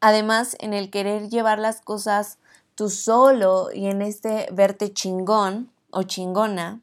Además, 0.00 0.56
en 0.60 0.72
el 0.72 0.90
querer 0.90 1.28
llevar 1.28 1.58
las 1.58 1.82
cosas 1.82 2.38
tú 2.74 2.88
solo 2.88 3.68
y 3.72 3.86
en 3.86 4.00
este 4.00 4.48
verte 4.52 4.92
chingón 4.94 5.70
o 5.90 6.04
chingona, 6.04 6.80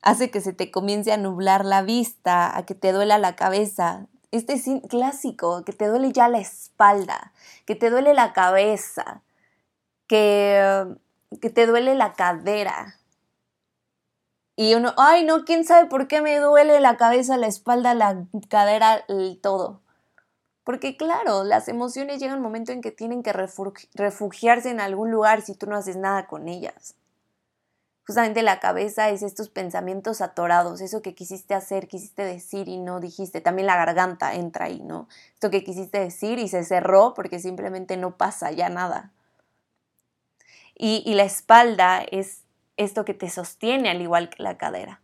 hace 0.00 0.30
que 0.30 0.40
se 0.40 0.54
te 0.54 0.70
comience 0.70 1.12
a 1.12 1.18
nublar 1.18 1.64
la 1.66 1.82
vista, 1.82 2.56
a 2.56 2.64
que 2.64 2.74
te 2.74 2.92
duela 2.92 3.18
la 3.18 3.36
cabeza. 3.36 4.06
Este 4.30 4.54
es 4.54 4.64
clásico, 4.88 5.64
que 5.64 5.72
te 5.72 5.88
duele 5.88 6.12
ya 6.12 6.28
la 6.28 6.38
espalda, 6.38 7.32
que 7.66 7.74
te 7.74 7.90
duele 7.90 8.14
la 8.14 8.32
cabeza, 8.32 9.22
que 10.06 10.86
que 11.38 11.50
te 11.50 11.66
duele 11.66 11.94
la 11.94 12.14
cadera. 12.14 12.96
Y 14.56 14.74
uno, 14.74 14.92
ay, 14.98 15.24
no, 15.24 15.44
quién 15.44 15.64
sabe 15.64 15.88
por 15.88 16.06
qué 16.06 16.20
me 16.20 16.38
duele 16.38 16.80
la 16.80 16.96
cabeza, 16.96 17.36
la 17.36 17.46
espalda, 17.46 17.94
la 17.94 18.26
cadera, 18.48 19.04
el 19.08 19.40
todo. 19.40 19.80
Porque 20.64 20.96
claro, 20.96 21.44
las 21.44 21.68
emociones 21.68 22.20
llegan 22.20 22.38
un 22.38 22.42
momento 22.42 22.72
en 22.72 22.82
que 22.82 22.90
tienen 22.90 23.22
que 23.22 23.32
refugiarse 23.32 24.70
en 24.70 24.80
algún 24.80 25.10
lugar 25.10 25.42
si 25.42 25.54
tú 25.54 25.66
no 25.66 25.76
haces 25.76 25.96
nada 25.96 26.26
con 26.26 26.48
ellas. 26.48 26.94
Justamente 28.06 28.42
la 28.42 28.60
cabeza 28.60 29.08
es 29.08 29.22
estos 29.22 29.48
pensamientos 29.48 30.20
atorados, 30.20 30.80
eso 30.80 31.00
que 31.00 31.14
quisiste 31.14 31.54
hacer, 31.54 31.86
quisiste 31.86 32.22
decir 32.24 32.68
y 32.68 32.76
no 32.76 32.98
dijiste. 32.98 33.40
También 33.40 33.66
la 33.66 33.76
garganta 33.76 34.34
entra 34.34 34.66
ahí, 34.66 34.80
¿no? 34.80 35.08
Esto 35.34 35.50
que 35.50 35.64
quisiste 35.64 36.00
decir 36.00 36.38
y 36.38 36.48
se 36.48 36.64
cerró 36.64 37.14
porque 37.14 37.38
simplemente 37.38 37.96
no 37.96 38.16
pasa 38.16 38.50
ya 38.50 38.68
nada. 38.68 39.12
Y, 40.82 41.12
la 41.12 41.24
espalda 41.24 42.02
es 42.10 42.44
esto 42.78 43.04
que 43.04 43.12
te 43.12 43.28
sostiene 43.28 43.90
al 43.90 44.00
igual 44.00 44.30
que 44.30 44.42
la 44.42 44.56
cadera. 44.56 45.02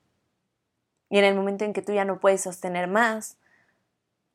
Y 1.11 1.19
en 1.19 1.25
el 1.25 1.35
momento 1.35 1.67
en 1.67 1.75
que 1.75 1.83
tú 1.83 1.93
ya 1.93 2.07
no 2.07 2.19
puedes 2.19 2.41
sostener 2.41 2.89
más, 2.89 3.37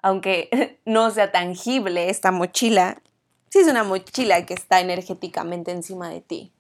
aunque 0.03 0.79
no 0.85 1.09
sea 1.09 1.31
tangible 1.31 2.11
esta 2.11 2.29
mochila, 2.31 3.01
sí 3.49 3.57
es 3.57 3.67
una 3.67 3.83
mochila 3.83 4.45
que 4.45 4.53
está 4.53 4.81
energéticamente 4.81 5.71
encima 5.71 6.09
de 6.09 6.21
ti. 6.21 6.53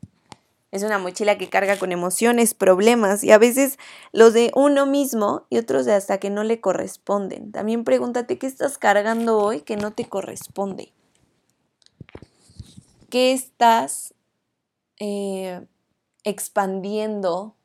Es 0.71 0.81
una 0.81 0.97
mochila 0.97 1.37
que 1.37 1.47
carga 1.47 1.77
con 1.77 1.91
emociones, 1.91 2.55
problemas 2.55 3.23
y 3.23 3.31
a 3.31 3.37
veces 3.37 3.77
los 4.13 4.33
de 4.33 4.49
uno 4.55 4.87
mismo 4.87 5.45
y 5.51 5.59
otros 5.59 5.85
de 5.85 5.93
hasta 5.93 6.17
que 6.17 6.31
no 6.31 6.43
le 6.43 6.59
corresponden. 6.59 7.51
También 7.51 7.83
pregúntate 7.83 8.39
qué 8.39 8.47
estás 8.47 8.79
cargando 8.79 9.37
hoy 9.37 9.61
que 9.61 9.77
no 9.77 9.91
te 9.91 10.05
corresponde. 10.05 10.91
¿Qué 13.11 13.33
estás 13.33 14.15
eh, 15.03 15.65
expandiendo 16.23 17.55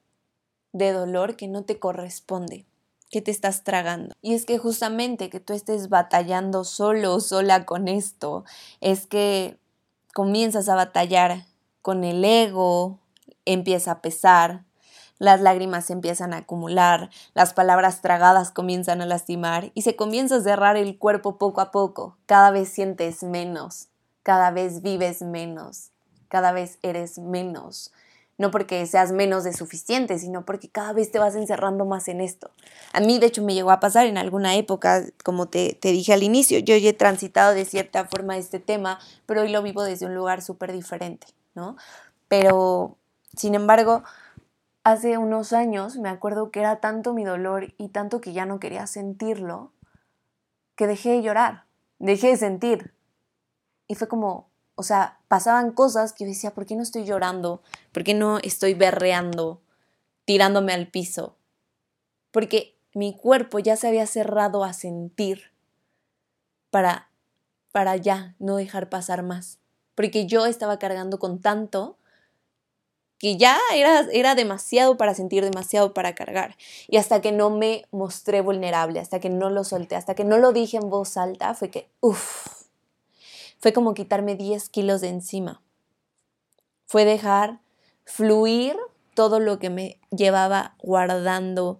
de 0.72 0.92
dolor 0.92 1.36
que 1.36 1.48
no 1.48 1.64
te 1.64 1.78
corresponde, 1.78 2.64
que 3.10 3.20
te 3.20 3.30
estás 3.30 3.62
tragando. 3.62 4.14
Y 4.22 4.32
es 4.32 4.46
que 4.46 4.56
justamente 4.56 5.28
que 5.28 5.38
tú 5.38 5.52
estés 5.52 5.90
batallando 5.90 6.64
solo 6.64 7.14
o 7.14 7.20
sola 7.20 7.66
con 7.66 7.88
esto, 7.88 8.46
es 8.80 9.06
que 9.06 9.58
comienzas 10.14 10.70
a 10.70 10.76
batallar 10.76 11.44
con 11.82 12.04
el 12.04 12.24
ego, 12.24 13.00
empieza 13.44 13.90
a 13.92 14.00
pesar, 14.00 14.64
las 15.18 15.42
lágrimas 15.42 15.84
se 15.84 15.92
empiezan 15.92 16.32
a 16.32 16.38
acumular, 16.38 17.10
las 17.34 17.52
palabras 17.52 18.00
tragadas 18.00 18.50
comienzan 18.50 19.02
a 19.02 19.06
lastimar 19.06 19.72
y 19.74 19.82
se 19.82 19.94
comienza 19.94 20.36
a 20.36 20.42
cerrar 20.42 20.78
el 20.78 20.96
cuerpo 20.96 21.36
poco 21.36 21.60
a 21.60 21.70
poco. 21.70 22.16
Cada 22.24 22.50
vez 22.50 22.70
sientes 22.70 23.22
menos, 23.22 23.88
cada 24.22 24.50
vez 24.50 24.80
vives 24.80 25.20
menos, 25.20 25.90
cada 26.28 26.52
vez 26.52 26.78
eres 26.82 27.18
menos. 27.18 27.92
No 28.38 28.50
porque 28.50 28.84
seas 28.84 29.12
menos 29.12 29.44
de 29.44 29.54
suficiente, 29.54 30.18
sino 30.18 30.44
porque 30.44 30.68
cada 30.68 30.92
vez 30.92 31.10
te 31.10 31.18
vas 31.18 31.34
encerrando 31.34 31.86
más 31.86 32.06
en 32.08 32.20
esto. 32.20 32.50
A 32.92 33.00
mí, 33.00 33.18
de 33.18 33.26
hecho, 33.26 33.42
me 33.42 33.54
llegó 33.54 33.70
a 33.70 33.80
pasar 33.80 34.06
en 34.06 34.18
alguna 34.18 34.56
época, 34.56 35.04
como 35.24 35.46
te, 35.46 35.78
dije 35.80 36.12
al 36.12 36.22
inicio, 36.22 36.58
yo 36.58 36.76
ya 36.76 36.90
he 36.90 36.92
transitado 36.92 37.54
de 37.54 37.64
cierta 37.64 38.04
forma 38.04 38.36
este 38.36 38.60
tema, 38.60 38.98
pero 39.24 39.40
hoy 39.40 39.48
lo 39.48 39.62
vivo 39.62 39.82
desde 39.82 40.04
un 40.04 40.14
lugar 40.14 40.42
súper 40.42 40.72
diferente, 40.72 41.28
¿no? 41.54 41.76
Pero, 42.28 42.98
sin 43.34 43.54
embargo, 43.54 44.02
hace 44.84 45.16
unos 45.16 45.54
años 45.54 45.96
me 45.96 46.10
acuerdo 46.10 46.50
que 46.50 46.60
era 46.60 46.76
tanto 46.76 47.14
mi 47.14 47.24
dolor 47.24 47.72
y 47.78 47.88
tanto 47.88 48.20
que 48.20 48.34
ya 48.34 48.44
no 48.44 48.60
quería 48.60 48.86
sentirlo, 48.86 49.72
que 50.74 50.86
dejé 50.86 51.10
de 51.10 51.22
llorar, 51.22 51.64
dejé 51.98 52.28
de 52.28 52.36
sentir. 52.36 52.94
Y 53.88 53.94
fue 53.94 54.08
como, 54.08 54.50
o 54.76 54.82
sea, 54.82 55.18
pasaban 55.26 55.72
cosas 55.72 56.12
que 56.12 56.24
yo 56.24 56.28
decía, 56.28 56.52
¿por 56.52 56.66
qué 56.66 56.76
no 56.76 56.82
estoy 56.82 57.04
llorando? 57.04 57.62
¿Por 57.92 58.04
qué 58.04 58.14
no 58.14 58.38
estoy 58.38 58.74
berreando, 58.74 59.62
tirándome 60.26 60.74
al 60.74 60.88
piso? 60.88 61.36
Porque 62.30 62.76
mi 62.92 63.16
cuerpo 63.16 63.58
ya 63.58 63.76
se 63.76 63.88
había 63.88 64.06
cerrado 64.06 64.64
a 64.64 64.74
sentir 64.74 65.50
para, 66.70 67.08
para 67.72 67.96
ya 67.96 68.36
no 68.38 68.56
dejar 68.56 68.90
pasar 68.90 69.22
más. 69.22 69.58
Porque 69.94 70.26
yo 70.26 70.44
estaba 70.44 70.78
cargando 70.78 71.18
con 71.18 71.40
tanto 71.40 71.96
que 73.18 73.38
ya 73.38 73.58
era, 73.72 74.00
era 74.12 74.34
demasiado 74.34 74.98
para 74.98 75.14
sentir, 75.14 75.42
demasiado 75.42 75.94
para 75.94 76.14
cargar. 76.14 76.56
Y 76.86 76.98
hasta 76.98 77.22
que 77.22 77.32
no 77.32 77.48
me 77.48 77.86
mostré 77.92 78.42
vulnerable, 78.42 79.00
hasta 79.00 79.20
que 79.20 79.30
no 79.30 79.48
lo 79.48 79.64
solté, 79.64 79.96
hasta 79.96 80.14
que 80.14 80.24
no 80.24 80.36
lo 80.36 80.52
dije 80.52 80.76
en 80.76 80.90
voz 80.90 81.16
alta, 81.16 81.54
fue 81.54 81.70
que, 81.70 81.88
uff, 82.00 82.55
fue 83.58 83.72
como 83.72 83.94
quitarme 83.94 84.36
10 84.36 84.68
kilos 84.68 85.00
de 85.00 85.08
encima. 85.08 85.62
Fue 86.86 87.04
dejar 87.04 87.60
fluir 88.04 88.76
todo 89.14 89.40
lo 89.40 89.58
que 89.58 89.70
me 89.70 89.98
llevaba 90.10 90.76
guardando 90.78 91.78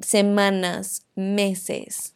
semanas, 0.00 1.02
meses. 1.14 2.14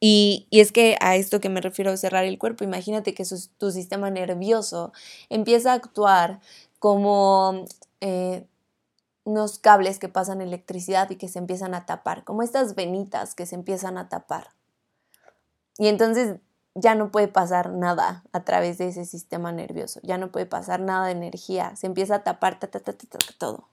Y, 0.00 0.46
es 0.52 0.70
que 0.70 0.96
a 1.00 1.16
esto 1.16 1.40
que 1.40 1.48
me 1.48 1.60
refiero 1.60 1.90
a 1.90 1.96
cerrar 1.96 2.24
el 2.24 2.38
cuerpo, 2.38 2.62
imagínate 2.62 3.14
que 3.14 3.24
tu 3.56 3.72
sistema 3.72 4.10
nervioso 4.10 4.92
empieza 5.28 5.72
a 5.72 5.74
actuar 5.76 6.40
como 6.78 7.64
eh, 8.00 8.46
unos 9.24 9.58
cables 9.58 9.98
que 9.98 10.08
pasan 10.08 10.40
electricidad 10.40 11.10
y 11.10 11.16
que 11.16 11.28
se 11.28 11.40
empiezan 11.40 11.74
a 11.74 11.84
tapar, 11.84 12.22
como 12.24 12.42
estas 12.42 12.76
venitas 12.76 13.34
que 13.34 13.46
se 13.46 13.56
empiezan 13.56 13.98
a 13.98 14.08
tapar. 14.08 14.50
Y 15.78 15.88
entonces 15.88 16.36
ya 16.80 16.94
no 16.94 17.10
puede 17.10 17.28
pasar 17.28 17.72
nada 17.72 18.22
a 18.32 18.44
través 18.44 18.78
de 18.78 18.88
ese 18.88 19.04
sistema 19.04 19.50
nervioso, 19.50 20.00
ya 20.02 20.16
no 20.16 20.30
puede 20.30 20.46
pasar 20.46 20.80
nada 20.80 21.06
de 21.06 21.12
energía, 21.12 21.74
se 21.76 21.86
empieza 21.86 22.16
a 22.16 22.24
tapar 22.24 22.58
todo. 23.38 23.68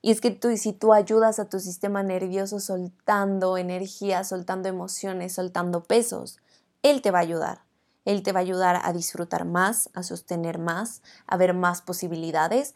Y 0.00 0.10
es 0.10 0.20
que 0.20 0.30
tú, 0.30 0.56
si 0.56 0.72
tú 0.72 0.92
ayudas 0.92 1.38
a 1.38 1.48
tu 1.48 1.58
sistema 1.58 2.02
nervioso 2.02 2.60
soltando 2.60 3.56
energía, 3.56 4.22
soltando 4.24 4.68
emociones, 4.68 5.34
soltando 5.34 5.82
pesos, 5.82 6.38
él 6.82 7.02
te 7.02 7.10
va 7.10 7.18
a 7.18 7.22
ayudar. 7.22 7.62
Él 8.04 8.22
te 8.22 8.32
va 8.32 8.40
a 8.40 8.42
ayudar 8.42 8.80
a 8.82 8.92
disfrutar 8.92 9.44
más, 9.44 9.90
a 9.94 10.02
sostener 10.02 10.58
más, 10.58 11.02
a 11.26 11.36
ver 11.36 11.52
más 11.52 11.82
posibilidades 11.82 12.74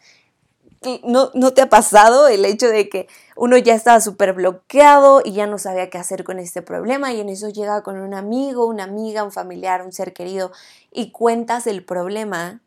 ¿No, 1.05 1.31
¿No 1.35 1.53
te 1.53 1.63
ha 1.63 1.69
pasado 1.69 2.27
el 2.27 2.45
hecho 2.45 2.67
de 2.67 2.89
que 2.89 3.07
uno 3.37 3.57
ya 3.57 3.75
estaba 3.75 4.01
súper 4.01 4.33
bloqueado 4.33 5.23
y 5.25 5.33
ya 5.33 5.47
no 5.47 5.59
sabía 5.59 5.91
qué 5.91 5.99
hacer 5.99 6.25
con 6.25 6.41
este 6.41 6.61
problema 6.61 7.13
y 7.13 7.21
en 7.21 7.29
eso 7.29 7.49
llega 7.49 7.83
con 7.85 8.01
un 8.01 8.15
amigo, 8.15 8.67
una 8.67 8.85
amiga, 8.85 9.23
un 9.23 9.31
familiar, 9.31 9.83
un 9.83 9.93
ser 9.93 10.13
querido 10.13 10.51
y 10.91 11.13
cuentas 11.13 11.69
el 11.69 11.85
problema 11.85 12.61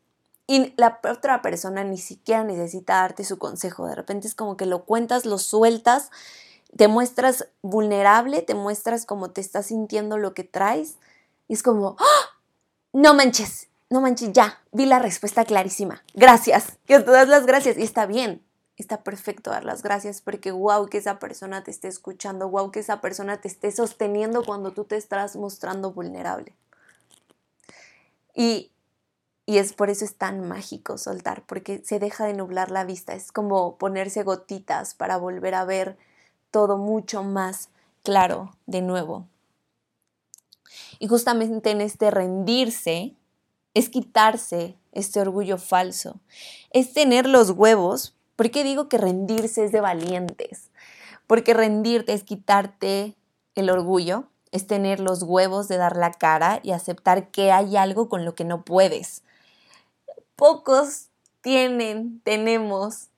y 0.47 0.73
la 0.77 0.99
otra 1.09 1.41
persona 1.41 1.83
ni 1.83 1.97
siquiera 1.97 2.43
necesita 2.43 2.95
darte 2.95 3.25
su 3.25 3.37
consejo. 3.37 3.87
De 3.87 3.95
repente 3.95 4.27
es 4.27 4.35
como 4.35 4.57
que 4.57 4.65
lo 4.65 4.85
cuentas, 4.85 5.25
lo 5.25 5.37
sueltas, 5.37 6.09
te 6.77 6.87
muestras 6.87 7.47
vulnerable, 7.61 8.41
te 8.41 8.53
muestras 8.53 9.05
como 9.05 9.31
te 9.31 9.41
estás 9.41 9.67
sintiendo 9.67 10.17
lo 10.17 10.33
que 10.33 10.43
traes 10.43 10.95
y 11.47 11.53
es 11.53 11.63
como, 11.63 11.95
¡Ah! 11.99 12.39
no 12.93 13.13
manches, 13.13 13.67
no 13.89 14.01
manches, 14.01 14.33
ya, 14.33 14.61
vi 14.71 14.85
la 14.85 14.99
respuesta 14.99 15.45
clarísima. 15.45 16.03
Gracias. 16.13 16.77
Que 16.85 16.99
te 16.99 17.11
das 17.11 17.27
las 17.27 17.45
gracias 17.45 17.77
y 17.77 17.83
está 17.83 18.05
bien. 18.05 18.41
Está 18.77 19.03
perfecto 19.03 19.51
dar 19.51 19.63
las 19.63 19.83
gracias 19.83 20.21
porque 20.21 20.51
wow 20.51 20.87
que 20.87 20.97
esa 20.97 21.17
persona 21.19 21.63
te 21.63 21.71
esté 21.71 21.87
escuchando, 21.87 22.49
wow 22.49 22.71
que 22.71 22.79
esa 22.79 22.99
persona 22.99 23.39
te 23.39 23.47
esté 23.47 23.71
sosteniendo 23.71 24.43
cuando 24.43 24.71
tú 24.71 24.83
te 24.83 24.97
estás 24.97 25.35
mostrando 25.35 25.91
vulnerable. 25.91 26.53
Y 28.33 28.71
Y 29.47 29.59
es 29.59 29.73
por 29.73 29.89
eso 29.89 30.03
es 30.05 30.15
tan 30.15 30.47
mágico 30.47 30.97
soltar, 30.97 31.43
porque 31.45 31.81
se 31.85 31.99
deja 31.99 32.25
de 32.25 32.33
nublar 32.33 32.71
la 32.71 32.83
vista. 32.83 33.13
Es 33.13 33.31
como 33.31 33.77
ponerse 33.77 34.23
gotitas 34.23 34.95
para 34.95 35.17
volver 35.17 35.53
a 35.53 35.65
ver 35.65 35.97
todo 36.49 36.77
mucho 36.77 37.23
más 37.23 37.69
claro 38.03 38.55
de 38.65 38.81
nuevo. 38.81 39.27
Y 40.99 41.07
justamente 41.07 41.69
en 41.71 41.81
este 41.81 42.09
rendirse 42.09 43.13
es 43.75 43.89
quitarse 43.89 44.75
este 44.93 45.19
orgullo 45.19 45.59
falso, 45.59 46.19
es 46.71 46.93
tener 46.93 47.27
los 47.27 47.51
huevos. 47.51 48.15
¿Por 48.35 48.49
qué 48.49 48.63
digo 48.63 48.89
que 48.89 48.97
rendirse 48.97 49.65
es 49.65 49.71
de 49.71 49.81
valientes? 49.81 50.71
Porque 51.27 51.53
rendirte 51.53 52.13
es 52.13 52.23
quitarte 52.23 53.15
el 53.53 53.69
orgullo, 53.69 54.29
es 54.51 54.65
tener 54.65 54.99
los 54.99 55.23
huevos 55.23 55.67
de 55.67 55.77
dar 55.77 55.97
la 55.97 56.11
cara 56.11 56.59
y 56.63 56.71
aceptar 56.71 57.29
que 57.29 57.51
hay 57.51 57.75
algo 57.77 58.09
con 58.09 58.25
lo 58.25 58.33
que 58.33 58.45
no 58.45 58.63
puedes. 58.63 59.23
Pocos 60.35 61.09
tienen, 61.41 62.21
tenemos 62.21 63.09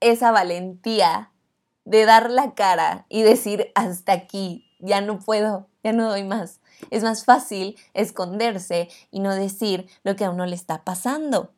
esa 0.00 0.32
valentía 0.32 1.30
de 1.84 2.04
dar 2.04 2.30
la 2.30 2.54
cara 2.54 3.06
y 3.08 3.22
decir 3.22 3.70
hasta 3.74 4.12
aquí, 4.12 4.70
ya 4.80 5.00
no 5.00 5.20
puedo, 5.20 5.68
ya 5.82 5.92
no 5.92 6.08
doy 6.08 6.24
más. 6.24 6.60
Es 6.90 7.02
más 7.02 7.24
fácil 7.24 7.76
esconderse 7.94 8.88
y 9.10 9.20
no 9.20 9.34
decir 9.34 9.88
lo 10.04 10.16
que 10.16 10.24
a 10.24 10.30
uno 10.30 10.46
le 10.46 10.54
está 10.54 10.84
pasando. 10.84 11.52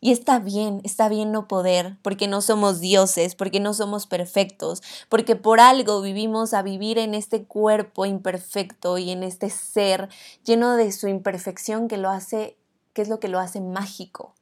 Y 0.00 0.12
está 0.12 0.38
bien, 0.38 0.82
está 0.84 1.08
bien 1.08 1.32
no 1.32 1.48
poder, 1.48 1.96
porque 2.02 2.28
no 2.28 2.42
somos 2.42 2.80
dioses, 2.80 3.34
porque 3.34 3.58
no 3.58 3.72
somos 3.72 4.06
perfectos, 4.06 4.82
porque 5.08 5.34
por 5.34 5.60
algo 5.60 6.02
vivimos 6.02 6.52
a 6.52 6.60
vivir 6.60 6.98
en 6.98 7.14
este 7.14 7.44
cuerpo 7.44 8.04
imperfecto 8.04 8.98
y 8.98 9.10
en 9.10 9.22
este 9.22 9.48
ser 9.48 10.10
lleno 10.44 10.76
de 10.76 10.92
su 10.92 11.08
imperfección 11.08 11.88
que 11.88 11.96
lo 11.96 12.10
hace, 12.10 12.58
que 12.92 13.00
es 13.00 13.08
lo 13.08 13.18
que 13.18 13.28
lo 13.28 13.38
hace 13.38 13.62
mágico. 13.62 14.34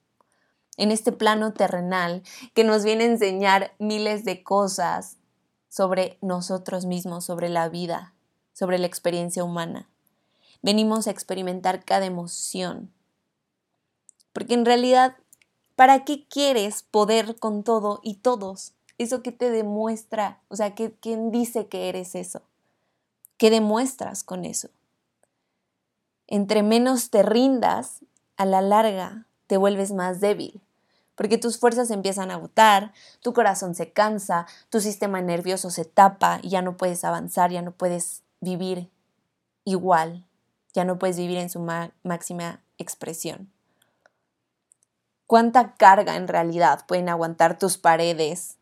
En 0.76 0.90
este 0.90 1.12
plano 1.12 1.52
terrenal 1.52 2.24
que 2.54 2.64
nos 2.64 2.82
viene 2.82 3.04
a 3.04 3.08
enseñar 3.08 3.72
miles 3.78 4.24
de 4.24 4.42
cosas 4.42 5.18
sobre 5.68 6.18
nosotros 6.22 6.86
mismos, 6.86 7.24
sobre 7.24 7.48
la 7.48 7.68
vida, 7.68 8.14
sobre 8.52 8.78
la 8.78 8.86
experiencia 8.86 9.44
humana. 9.44 9.88
Venimos 10.62 11.06
a 11.06 11.10
experimentar 11.10 11.84
cada 11.84 12.06
emoción. 12.06 12.92
Porque 14.32 14.54
en 14.54 14.64
realidad, 14.64 15.16
¿para 15.76 16.04
qué 16.04 16.26
quieres 16.26 16.82
poder 16.82 17.36
con 17.36 17.62
todo 17.62 18.00
y 18.02 18.14
todos? 18.14 18.72
¿Eso 18.98 19.22
que 19.22 19.32
te 19.32 19.50
demuestra? 19.50 20.40
O 20.48 20.56
sea, 20.56 20.74
¿quién 20.74 21.30
dice 21.30 21.66
que 21.66 21.88
eres 21.88 22.14
eso? 22.14 22.42
¿Qué 23.36 23.50
demuestras 23.50 24.22
con 24.22 24.44
eso? 24.44 24.68
Entre 26.28 26.62
menos 26.62 27.10
te 27.10 27.22
rindas, 27.22 28.00
a 28.36 28.44
la 28.44 28.60
larga 28.60 29.26
te 29.46 29.56
vuelves 29.56 29.92
más 29.92 30.20
débil, 30.20 30.60
porque 31.14 31.38
tus 31.38 31.58
fuerzas 31.58 31.90
empiezan 31.90 32.30
a 32.30 32.34
agotar, 32.34 32.92
tu 33.20 33.32
corazón 33.32 33.74
se 33.74 33.92
cansa, 33.92 34.46
tu 34.70 34.80
sistema 34.80 35.20
nervioso 35.20 35.70
se 35.70 35.84
tapa 35.84 36.40
y 36.42 36.48
ya 36.48 36.62
no 36.62 36.76
puedes 36.76 37.04
avanzar, 37.04 37.50
ya 37.50 37.62
no 37.62 37.72
puedes 37.72 38.21
vivir 38.42 38.90
igual, 39.64 40.26
ya 40.74 40.84
no 40.84 40.98
puedes 40.98 41.16
vivir 41.16 41.38
en 41.38 41.48
su 41.48 41.60
máxima 42.02 42.60
expresión. 42.76 43.50
¿Cuánta 45.26 45.76
carga 45.76 46.16
en 46.16 46.28
realidad 46.28 46.84
pueden 46.86 47.08
aguantar 47.08 47.58
tus 47.58 47.78
paredes, 47.78 48.58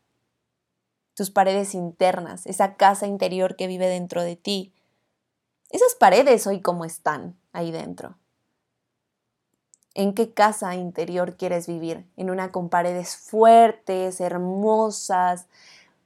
tus 1.15 1.31
paredes 1.31 1.73
internas, 1.73 2.45
esa 2.45 2.75
casa 2.75 3.07
interior 3.07 3.57
que 3.57 3.67
vive 3.67 3.87
dentro 3.87 4.21
de 4.21 4.37
ti? 4.37 4.71
Esas 5.69 5.95
paredes 5.95 6.47
hoy 6.47 6.61
cómo 6.61 6.85
están 6.85 7.35
ahí 7.51 7.71
dentro. 7.71 8.15
¿En 9.93 10.13
qué 10.13 10.31
casa 10.31 10.75
interior 10.75 11.35
quieres 11.35 11.67
vivir? 11.67 12.05
¿En 12.15 12.29
una 12.29 12.51
con 12.51 12.69
paredes 12.69 13.17
fuertes, 13.17 14.21
hermosas, 14.21 15.47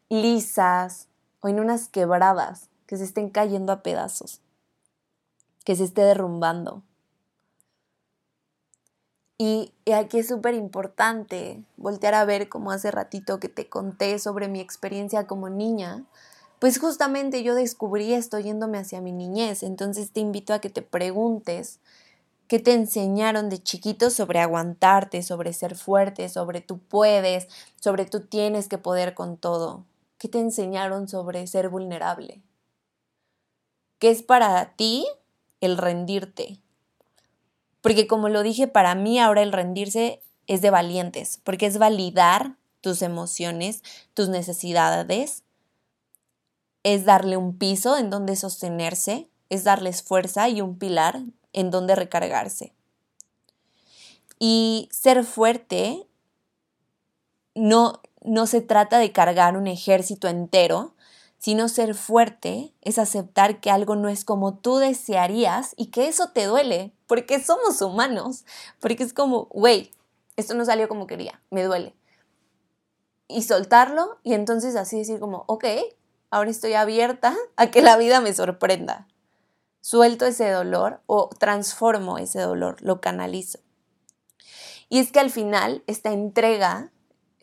lisas 0.10 1.08
o 1.42 1.50
en 1.50 1.60
unas 1.60 1.88
quebradas 1.90 2.70
que 2.88 2.98
se 2.98 3.04
estén 3.04 3.30
cayendo 3.30 3.72
a 3.72 3.82
pedazos, 3.82 4.42
que 5.64 5.76
se 5.76 5.84
esté 5.84 6.02
derrumbando. 6.02 6.84
Y, 9.38 9.74
aquí 9.94 10.20
es 10.20 10.30
súper 10.30 10.54
importante 10.54 11.62
voltear 11.76 12.14
a 12.14 12.24
ver 12.24 12.48
como 12.48 12.72
hace 12.72 12.90
ratito 12.90 13.40
que 13.40 13.50
te 13.50 13.68
conté 13.68 14.18
sobre 14.18 14.48
mi 14.48 14.62
experiencia 14.62 15.28
como 15.28 15.50
niña, 15.50 16.06
pues 16.60 16.80
justamente 16.80 17.44
yo 17.44 17.54
descubrí 17.54 18.14
esto 18.14 18.40
yéndome 18.40 18.78
hacia 18.78 19.02
mi 19.02 19.12
niñez, 19.12 19.62
entonces 19.62 20.12
te 20.12 20.22
invito 20.22 20.54
a 20.54 20.60
que 20.60 20.70
te 20.70 20.82
preguntes 20.82 21.80
qué 22.48 22.60
te 22.60 22.74
enseñaron 22.74 23.50
de 23.50 23.62
chiquito 23.62 24.10
sobre 24.10 24.40
aguantarte, 24.40 25.22
sobre 25.22 25.52
ser 25.52 25.76
fuerte, 25.76 26.30
sobre 26.30 26.62
tú 26.62 26.80
puedes, 26.80 27.48
sobre 27.82 28.06
tú 28.06 28.22
tienes 28.22 28.70
que 28.70 28.78
poder 28.78 29.16
con 29.16 29.38
todo. 29.38 29.84
¿Qué 30.18 30.30
te 30.30 30.40
enseñaron 30.40 31.10
sobre 31.10 31.46
ser 31.48 31.68
vulnerable? 31.70 32.42
¿Qué 34.06 34.12
es 34.12 34.22
para 34.22 34.76
ti 34.76 35.08
el 35.62 35.80
rendirte? 35.80 36.60
Porque 37.82 38.06
como 38.06 38.30
lo 38.30 38.44
dije, 38.44 38.68
para 38.68 38.94
mí 38.94 39.18
ahora 39.18 39.42
el 39.42 39.52
rendirse 39.52 40.22
es 40.46 40.62
de 40.62 40.70
valientes, 40.70 41.40
porque 41.44 41.66
es 41.66 41.80
validar 41.80 42.56
tus 42.82 43.02
emociones, 43.02 43.82
tus 44.14 44.30
necesidades, 44.30 45.42
es 46.84 47.06
darle 47.06 47.36
un 47.36 47.58
piso 47.58 47.98
en 47.98 48.12
donde 48.12 48.36
sostenerse, 48.36 49.28
es 49.50 49.64
darles 49.64 50.04
fuerza 50.04 50.50
y 50.50 50.62
un 50.62 50.78
pilar 50.78 51.24
en 51.52 51.72
donde 51.72 51.96
recargarse. 51.96 52.76
Y 54.38 54.88
ser 54.92 55.24
fuerte 55.24 56.06
no, 57.56 58.04
no 58.22 58.46
se 58.46 58.62
trata 58.62 59.00
de 59.00 59.12
cargar 59.12 59.58
un 59.58 59.66
ejército 59.66 60.28
entero, 60.28 60.95
sino 61.38 61.70
ser 61.70 61.94
fuerte 61.96 62.74
es 62.82 62.98
aceptar 62.98 63.60
que 63.60 63.70
algo 63.70 63.96
no 63.96 64.10
es 64.10 64.26
como 64.26 64.58
tú 64.58 64.78
desearías 64.78 65.74
y 65.78 65.88
que 65.88 66.08
eso 66.08 66.30
te 66.30 66.46
duele, 66.46 66.94
porque 67.08 67.44
somos 67.44 67.82
humanos, 67.82 68.46
porque 68.80 69.04
es 69.04 69.14
como, 69.14 69.46
güey, 69.46 69.92
esto 70.38 70.54
no 70.54 70.66
salió 70.66 70.88
como 70.88 71.08
quería, 71.08 71.42
me 71.52 71.64
duele. 71.64 71.96
Y 73.28 73.44
soltarlo 73.44 74.20
y 74.24 74.34
entonces 74.34 74.76
así 74.76 74.98
decir 74.98 75.20
como, 75.20 75.44
ok, 75.48 75.66
ahora 76.32 76.50
estoy 76.50 76.74
abierta 76.74 77.36
a 77.56 77.72
que 77.72 77.82
la 77.82 77.98
vida 77.98 78.22
me 78.22 78.34
sorprenda. 78.34 79.08
Suelto 79.82 80.26
ese 80.26 80.50
dolor 80.50 81.02
o 81.06 81.30
transformo 81.30 82.18
ese 82.18 82.42
dolor, 82.42 82.82
lo 82.82 83.02
canalizo. 83.02 83.60
Y 84.90 85.00
es 85.00 85.12
que 85.12 85.20
al 85.20 85.30
final 85.30 85.84
esta 85.88 86.12
entrega 86.12 86.92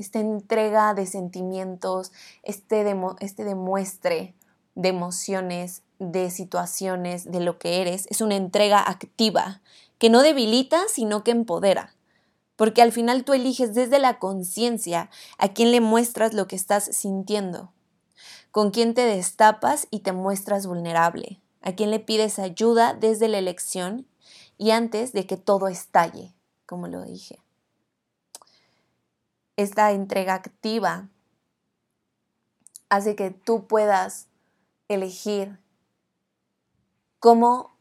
esta 0.02 0.18
entrega 0.18 0.94
de 0.94 1.06
sentimientos, 1.06 2.12
este, 2.42 2.84
este 3.20 3.44
demuestre 3.44 4.34
de 4.74 4.88
emociones, 4.88 5.82
de 5.98 6.30
situaciones, 6.30 7.30
de 7.30 7.40
lo 7.40 7.58
que 7.58 7.80
eres, 7.80 8.06
es 8.10 8.20
una 8.20 8.34
entrega 8.34 8.82
activa, 8.82 9.60
que 9.98 10.10
no 10.10 10.22
debilita, 10.22 10.82
sino 10.88 11.22
que 11.22 11.30
empodera. 11.30 11.94
Porque 12.56 12.82
al 12.82 12.90
final 12.90 13.24
tú 13.24 13.32
eliges 13.32 13.74
desde 13.74 14.00
la 14.00 14.18
conciencia 14.18 15.08
a 15.38 15.48
quién 15.48 15.70
le 15.70 15.80
muestras 15.80 16.34
lo 16.34 16.48
que 16.48 16.56
estás 16.56 16.84
sintiendo, 16.84 17.72
con 18.50 18.72
quién 18.72 18.94
te 18.94 19.02
destapas 19.02 19.86
y 19.90 20.00
te 20.00 20.12
muestras 20.12 20.66
vulnerable, 20.66 21.40
a 21.60 21.74
quién 21.74 21.90
le 21.90 22.00
pides 22.00 22.40
ayuda 22.40 22.92
desde 22.94 23.28
la 23.28 23.38
elección 23.38 24.06
y 24.58 24.72
antes 24.72 25.12
de 25.12 25.26
que 25.26 25.36
todo 25.36 25.68
estalle, 25.68 26.34
como 26.66 26.88
lo 26.88 27.04
dije 27.04 27.41
esta 29.56 29.92
entrega 29.92 30.34
activa 30.34 31.08
hace 32.88 33.16
que 33.16 33.30
tú 33.30 33.66
puedas 33.66 34.28
elegir 34.88 35.58
cómo, 37.18 37.76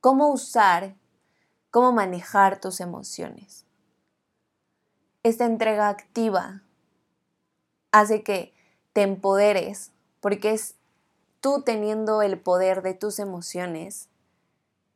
cómo 0.00 0.28
usar, 0.28 0.96
cómo 1.70 1.92
manejar 1.92 2.60
tus 2.60 2.80
emociones. 2.80 3.66
Esta 5.22 5.44
entrega 5.44 5.88
activa 5.88 6.62
hace 7.90 8.22
que 8.22 8.54
te 8.92 9.02
empoderes 9.02 9.92
porque 10.20 10.52
es 10.52 10.76
tú 11.40 11.62
teniendo 11.62 12.22
el 12.22 12.38
poder 12.40 12.82
de 12.82 12.94
tus 12.94 13.18
emociones, 13.18 14.08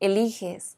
eliges 0.01 0.77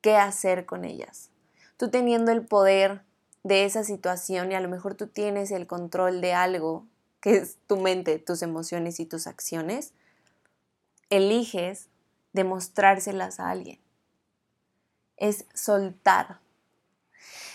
qué 0.00 0.16
hacer 0.16 0.66
con 0.66 0.84
ellas. 0.84 1.30
Tú 1.76 1.90
teniendo 1.90 2.32
el 2.32 2.46
poder 2.46 3.05
de 3.46 3.64
esa 3.64 3.84
situación 3.84 4.50
y 4.50 4.56
a 4.56 4.60
lo 4.60 4.68
mejor 4.68 4.96
tú 4.96 5.06
tienes 5.06 5.52
el 5.52 5.68
control 5.68 6.20
de 6.20 6.34
algo 6.34 6.84
que 7.20 7.36
es 7.36 7.58
tu 7.68 7.76
mente, 7.76 8.18
tus 8.18 8.42
emociones 8.42 8.98
y 8.98 9.06
tus 9.06 9.28
acciones, 9.28 9.92
eliges 11.10 11.88
demostrárselas 12.32 13.38
a 13.38 13.50
alguien. 13.50 13.78
Es 15.16 15.46
soltar. 15.54 16.40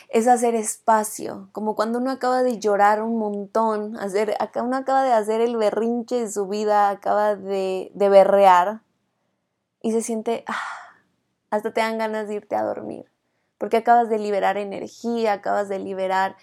Es 0.08 0.28
hacer 0.28 0.56
espacio, 0.56 1.50
como 1.52 1.76
cuando 1.76 2.00
uno 2.00 2.12
acaba 2.12 2.42
de 2.42 2.58
llorar 2.58 3.02
un 3.02 3.18
montón, 3.18 3.98
hacer, 3.98 4.38
uno 4.56 4.78
acaba 4.78 5.04
de 5.04 5.14
hacer 5.14 5.42
el 5.42 5.58
berrinche 5.58 6.22
de 6.22 6.32
su 6.32 6.48
vida, 6.48 6.90
acaba 6.90 7.36
de, 7.36 7.92
berrear 7.96 8.82
y 9.82 9.92
se 9.92 10.02
siente, 10.02 10.46
ah, 10.48 10.58
hasta 11.50 11.74
te 11.74 11.82
dan 11.82 11.98
ganas 11.98 12.30
de 12.30 12.36
irte 12.36 12.56
a 12.56 12.64
dormir 12.64 13.12
porque 13.62 13.78
acabas 13.78 14.10
de 14.10 14.18
liberar 14.18 14.58
energía, 14.58 15.34
acabas 15.34 15.70
de 15.70 15.78
liberar 15.78 16.36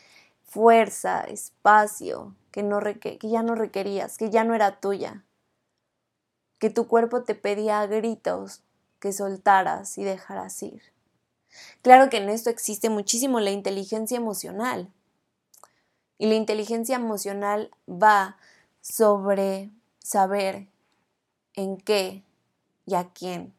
fuerza, 0.44 1.22
espacio 1.22 2.36
que, 2.52 2.62
que 3.18 3.28
ya 3.28 3.42
no 3.42 3.56
requerías, 3.56 4.16
que 4.16 4.30
ya 4.30 4.44
no 4.44 4.54
era 4.54 4.78
tuya, 4.78 5.24
que 6.60 6.70
tu 6.70 6.86
cuerpo 6.86 7.24
te 7.24 7.34
pedía 7.34 7.80
a 7.80 7.88
gritos 7.88 8.62
que 9.00 9.12
soltaras 9.12 9.98
y 9.98 10.04
dejaras 10.04 10.62
ir. 10.62 10.80
Claro 11.82 12.08
que 12.08 12.18
en 12.18 12.28
esto 12.28 12.50
existe 12.50 12.88
muchísimo 12.88 13.40
la 13.40 13.50
inteligencia 13.50 14.16
emocional. 14.16 14.88
Y 16.18 16.28
la 16.28 16.36
inteligencia 16.36 16.94
emocional 16.94 17.72
va 17.88 18.36
sobre 18.80 19.72
saber 19.98 20.68
en 21.54 21.78
qué 21.78 22.22
y 22.86 22.94
a 22.94 23.10
quién, 23.12 23.52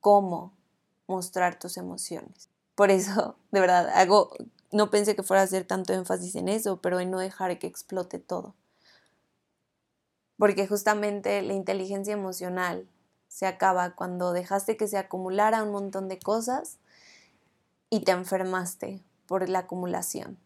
cómo 0.00 0.54
mostrar 1.06 1.58
tus 1.58 1.76
emociones. 1.76 2.53
Por 2.74 2.90
eso, 2.90 3.36
de 3.50 3.60
verdad, 3.60 3.88
hago, 3.94 4.30
no 4.72 4.90
pensé 4.90 5.14
que 5.14 5.22
fuera 5.22 5.42
a 5.42 5.44
hacer 5.44 5.64
tanto 5.64 5.92
énfasis 5.92 6.34
en 6.34 6.48
eso, 6.48 6.80
pero 6.80 7.00
en 7.00 7.10
no 7.10 7.18
dejar 7.18 7.58
que 7.58 7.66
explote 7.66 8.18
todo. 8.18 8.54
Porque 10.38 10.66
justamente 10.66 11.40
la 11.42 11.52
inteligencia 11.52 12.12
emocional 12.12 12.88
se 13.28 13.46
acaba 13.46 13.94
cuando 13.94 14.32
dejaste 14.32 14.76
que 14.76 14.88
se 14.88 14.98
acumulara 14.98 15.62
un 15.62 15.72
montón 15.72 16.08
de 16.08 16.18
cosas 16.18 16.78
y 17.90 18.00
te 18.00 18.12
enfermaste 18.12 19.02
por 19.26 19.48
la 19.48 19.60
acumulación. 19.60 20.38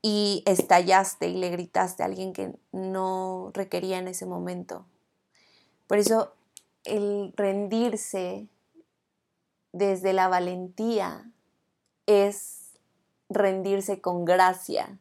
Y 0.00 0.42
estallaste 0.46 1.28
y 1.28 1.38
le 1.38 1.50
gritaste 1.50 2.02
a 2.02 2.06
alguien 2.06 2.32
que 2.32 2.54
no 2.72 3.50
requería 3.54 3.98
en 3.98 4.08
ese 4.08 4.26
momento. 4.26 4.84
Por 5.86 5.98
eso 5.98 6.34
el 6.84 7.32
rendirse 7.36 8.48
desde 9.74 10.12
la 10.12 10.28
valentía 10.28 11.28
es 12.06 12.70
rendirse 13.28 14.00
con 14.00 14.24
gracia. 14.24 15.00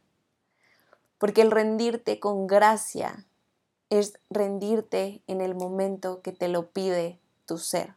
Porque 1.20 1.44
el 1.44 1.52
rendirte 1.52 2.20
con 2.20 2.48
gracia 2.48 3.28
es 3.92 4.18
rendirte 4.32 5.22
en 5.28 5.42
el 5.42 5.54
momento 5.54 6.24
que 6.24 6.32
te 6.32 6.48
lo 6.48 6.72
pide 6.72 7.20
tu 7.46 7.60
ser. 7.60 7.94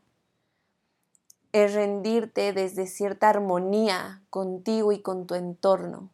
Es 1.53 1.73
rendirte 1.73 2.53
desde 2.53 2.87
cierta 2.87 3.31
armonía 3.31 4.23
contigo 4.29 4.93
y 4.93 5.01
con 5.01 5.27
tu 5.27 5.35
entorno. 5.35 6.11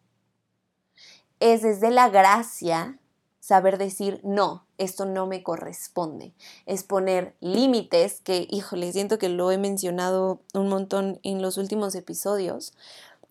Es 1.40 1.62
desde 1.62 1.90
la 1.90 2.08
gracia 2.08 3.00
saber 3.42 3.76
decir, 3.76 4.20
no, 4.22 4.64
esto 4.78 5.04
no 5.04 5.26
me 5.26 5.42
corresponde. 5.42 6.32
Es 6.64 6.84
poner 6.84 7.34
límites, 7.40 8.20
que, 8.20 8.46
híjole, 8.48 8.92
siento 8.92 9.18
que 9.18 9.28
lo 9.28 9.50
he 9.50 9.58
mencionado 9.58 10.40
un 10.54 10.68
montón 10.68 11.18
en 11.24 11.42
los 11.42 11.58
últimos 11.58 11.96
episodios, 11.96 12.72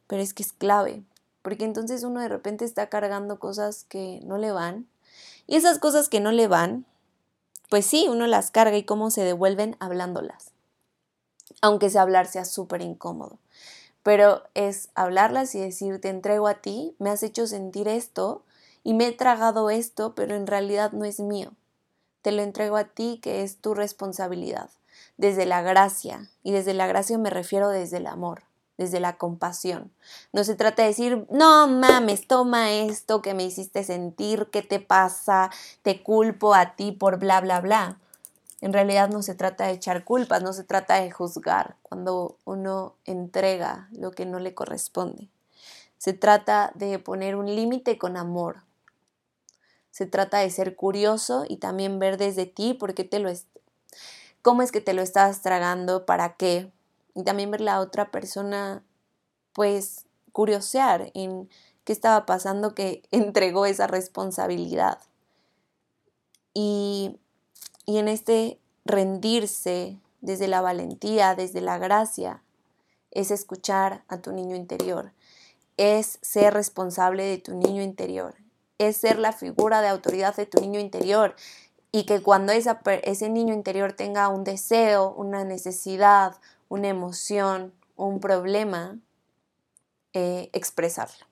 pero 0.08 0.22
es 0.22 0.34
que 0.34 0.44
es 0.44 0.52
clave, 0.52 1.02
porque 1.42 1.64
entonces 1.64 2.04
uno 2.04 2.20
de 2.20 2.28
repente 2.28 2.66
está 2.66 2.90
cargando 2.90 3.40
cosas 3.40 3.86
que 3.86 4.20
no 4.26 4.38
le 4.38 4.52
van 4.52 4.86
y 5.48 5.56
esas 5.56 5.80
cosas 5.80 6.10
que 6.10 6.20
no 6.20 6.34
le 6.34 6.50
van, 6.50 6.86
pues 7.70 7.86
sí, 7.86 8.08
uno 8.10 8.28
las 8.28 8.52
carga 8.52 8.76
y 8.76 8.84
cómo 8.84 9.12
se 9.12 9.24
devuelven 9.24 9.78
hablándolas. 9.80 10.52
Aunque 11.62 11.86
ese 11.86 12.00
hablar 12.00 12.28
sea 12.28 12.44
súper 12.44 12.82
incómodo. 12.82 13.40
Pero 14.04 14.44
es 14.56 14.90
hablarlas 14.94 15.56
y 15.56 15.62
decir, 15.62 16.02
te 16.02 16.10
entrego 16.10 16.50
a 16.50 16.56
ti, 16.56 16.96
me 17.00 17.12
has 17.12 17.24
hecho 17.24 17.48
sentir 17.48 17.88
esto 17.88 18.44
y 18.84 18.94
me 18.94 19.08
he 19.08 19.12
tragado 19.12 19.70
esto, 19.70 20.16
pero 20.16 20.36
en 20.36 20.48
realidad 20.48 20.92
no 20.92 21.06
es 21.06 21.20
mío. 21.20 21.54
Te 22.22 22.32
lo 22.32 22.42
entrego 22.42 22.78
a 22.78 22.86
ti, 22.86 23.20
que 23.22 23.44
es 23.44 23.58
tu 23.58 23.74
responsabilidad. 23.74 24.70
Desde 25.18 25.46
la 25.46 25.62
gracia, 25.62 26.30
y 26.44 26.52
desde 26.52 26.74
la 26.74 26.88
gracia 26.88 27.18
me 27.18 27.30
refiero 27.30 27.70
desde 27.70 27.98
el 27.98 28.08
amor 28.08 28.44
desde 28.82 29.00
la 29.00 29.18
compasión. 29.18 29.92
No 30.34 30.44
se 30.44 30.56
trata 30.56 30.82
de 30.82 30.90
decir, 30.90 31.28
no 31.30 31.68
mames, 31.68 32.28
toma 32.28 32.72
esto 32.72 33.22
que 33.22 33.36
me 33.36 33.44
hiciste 33.44 33.84
sentir, 33.84 34.48
¿qué 34.52 34.64
te 34.64 34.80
pasa? 34.80 35.52
Te 35.84 36.02
culpo 36.02 36.56
a 36.56 36.76
ti 36.76 36.92
por 36.92 37.20
bla, 37.20 37.42
bla, 37.42 37.62
bla. 37.62 38.00
En 38.60 38.74
realidad 38.74 39.10
no 39.10 39.22
se 39.22 39.36
trata 39.36 39.68
de 39.68 39.74
echar 39.74 40.04
culpas, 40.04 40.42
no 40.42 40.52
se 40.54 40.64
trata 40.64 40.96
de 40.96 41.12
juzgar 41.12 41.76
cuando 41.84 42.38
uno 42.44 42.96
entrega 43.06 43.88
lo 43.92 44.12
que 44.12 44.26
no 44.26 44.40
le 44.40 44.56
corresponde. 44.56 45.30
Se 45.98 46.14
trata 46.14 46.72
de 46.74 46.98
poner 46.98 47.36
un 47.36 47.46
límite 47.46 48.00
con 48.00 48.18
amor. 48.18 48.64
Se 49.92 50.06
trata 50.06 50.40
de 50.40 50.50
ser 50.50 50.76
curioso 50.76 51.46
y 51.48 51.58
también 51.58 52.00
ver 52.00 52.18
desde 52.18 52.46
ti 52.46 52.74
por 52.74 52.94
qué 52.94 53.04
te 53.04 53.20
lo 53.20 53.30
cómo 54.42 54.62
es 54.62 54.72
que 54.72 54.82
te 54.82 54.94
lo 54.94 55.02
estás 55.02 55.42
tragando, 55.42 56.06
para 56.06 56.36
qué, 56.36 56.72
y 57.14 57.24
también 57.24 57.52
ver 57.52 57.62
la 57.62 57.80
otra 57.80 58.12
persona, 58.12 58.84
pues, 59.54 60.06
curiosear 60.32 61.12
en 61.14 61.50
qué 61.84 61.94
estaba 61.94 62.26
pasando 62.26 62.74
que 62.74 63.04
entregó 63.12 63.66
esa 63.66 63.88
responsabilidad. 63.88 65.00
Y, 66.54 67.20
y 67.86 67.98
en 67.98 68.08
este 68.08 68.60
rendirse 68.84 70.00
desde 70.22 70.48
la 70.48 70.62
valentía, 70.62 71.36
desde 71.36 71.62
la 71.62 71.78
gracia, 71.78 72.44
es 73.12 73.32
escuchar 73.32 74.04
a 74.08 74.18
tu 74.22 74.32
niño 74.32 74.56
interior, 74.56 75.12
es 75.78 76.20
ser 76.22 76.54
responsable 76.54 77.24
de 77.24 77.38
tu 77.38 77.56
niño 77.56 77.82
interior, 77.82 78.36
es 78.88 78.98
ser 78.98 79.20
la 79.20 79.32
figura 79.32 79.82
de 79.82 79.88
autoridad 79.88 80.36
de 80.36 80.46
tu 80.46 80.60
niño 80.60 80.80
interior 80.80 81.36
y 81.92 82.06
que 82.06 82.22
cuando 82.22 82.54
ese 82.54 83.30
niño 83.30 83.54
interior 83.54 83.94
tenga 83.94 84.30
un 84.30 84.44
deseo, 84.44 85.14
una 85.14 85.44
necesidad, 85.44 86.38
una 86.70 86.88
emoción, 86.88 87.74
un 87.96 88.20
problema, 88.20 88.98
eh, 90.14 90.50
expresarlo. 90.54 91.26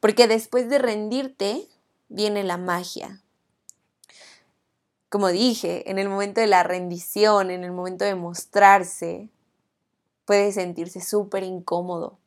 Porque 0.00 0.26
después 0.26 0.68
de 0.68 0.78
rendirte 0.78 1.68
viene 2.08 2.42
la 2.42 2.56
magia. 2.56 3.20
Como 5.08 5.28
dije, 5.28 5.90
en 5.90 5.98
el 5.98 6.08
momento 6.08 6.40
de 6.40 6.46
la 6.46 6.62
rendición, 6.62 7.50
en 7.50 7.64
el 7.64 7.72
momento 7.72 8.04
de 8.04 8.14
mostrarse, 8.14 9.28
puede 10.24 10.52
sentirse 10.52 11.00
súper 11.00 11.44
incómodo. 11.44 12.18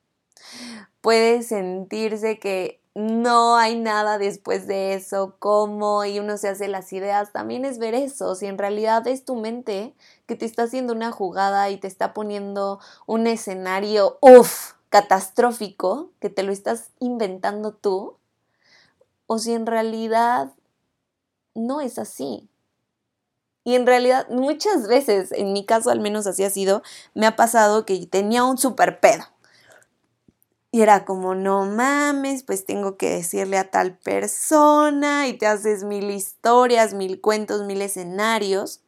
Puede 1.01 1.43
sentirse 1.43 2.39
que 2.39 2.79
no 2.97 3.57
hay 3.57 3.79
nada 3.79 4.17
después 4.17 4.65
de 4.65 4.95
eso, 4.95 5.35
cómo, 5.37 6.03
y 6.03 6.17
uno 6.17 6.35
se 6.37 6.49
hace 6.49 6.67
las 6.67 6.91
ideas, 6.93 7.31
también 7.31 7.63
es 7.63 7.77
ver 7.77 7.93
eso, 7.93 8.33
si 8.33 8.47
en 8.47 8.57
realidad 8.57 9.05
es 9.05 9.23
tu 9.23 9.35
mente 9.35 9.93
que 10.25 10.35
te 10.35 10.45
está 10.45 10.63
haciendo 10.63 10.93
una 10.93 11.11
jugada 11.11 11.69
y 11.69 11.77
te 11.77 11.85
está 11.85 12.15
poniendo 12.15 12.79
un 13.05 13.27
escenario, 13.27 14.17
uff, 14.19 14.71
catastrófico, 14.89 16.09
que 16.19 16.31
te 16.31 16.41
lo 16.41 16.51
estás 16.51 16.89
inventando 16.99 17.71
tú, 17.71 18.17
o 19.27 19.37
si 19.37 19.53
en 19.53 19.67
realidad 19.67 20.53
no 21.53 21.81
es 21.81 21.99
así. 21.99 22.49
Y 23.63 23.75
en 23.75 23.85
realidad 23.85 24.27
muchas 24.29 24.87
veces, 24.87 25.31
en 25.33 25.53
mi 25.53 25.67
caso 25.67 25.91
al 25.91 25.99
menos 25.99 26.25
así 26.25 26.43
ha 26.43 26.49
sido, 26.49 26.81
me 27.13 27.27
ha 27.27 27.35
pasado 27.35 27.85
que 27.85 28.07
tenía 28.07 28.43
un 28.43 28.57
super 28.57 28.99
pedo 28.99 29.23
y 30.71 30.81
era 30.81 31.05
como, 31.05 31.33
no 31.33 31.65
mames, 31.65 32.43
pues 32.43 32.65
tengo 32.65 32.97
que 32.97 33.09
decirle 33.09 33.57
a 33.57 33.71
tal 33.71 33.97
persona 33.97 35.27
y 35.27 35.37
te 35.37 35.47
haces 35.47 35.83
mil 35.83 36.11
historias, 36.11 36.93
mil 36.93 37.21
cuentos, 37.21 37.63
mil 37.63 37.81
escenarios. 37.81 38.81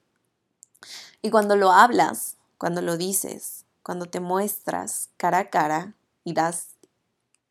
Y 1.21 1.29
cuando 1.29 1.55
lo 1.55 1.71
hablas, 1.71 2.35
cuando 2.57 2.81
lo 2.81 2.97
dices, 2.97 3.65
cuando 3.81 4.05
te 4.05 4.19
muestras 4.19 5.09
cara 5.17 5.39
a 5.39 5.49
cara 5.49 5.95
y 6.23 6.33
das, 6.33 6.75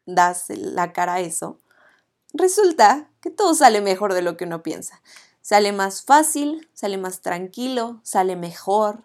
das 0.04 0.44
la 0.50 0.92
cara 0.92 1.14
a 1.14 1.20
eso, 1.20 1.58
resulta 2.34 3.08
que 3.20 3.30
todo 3.30 3.54
sale 3.54 3.80
mejor 3.80 4.12
de 4.12 4.22
lo 4.22 4.36
que 4.36 4.44
uno 4.44 4.62
piensa. 4.62 5.00
Sale 5.40 5.72
más 5.72 6.02
fácil, 6.02 6.68
sale 6.74 6.98
más 6.98 7.22
tranquilo, 7.22 8.00
sale 8.02 8.36
mejor, 8.36 9.04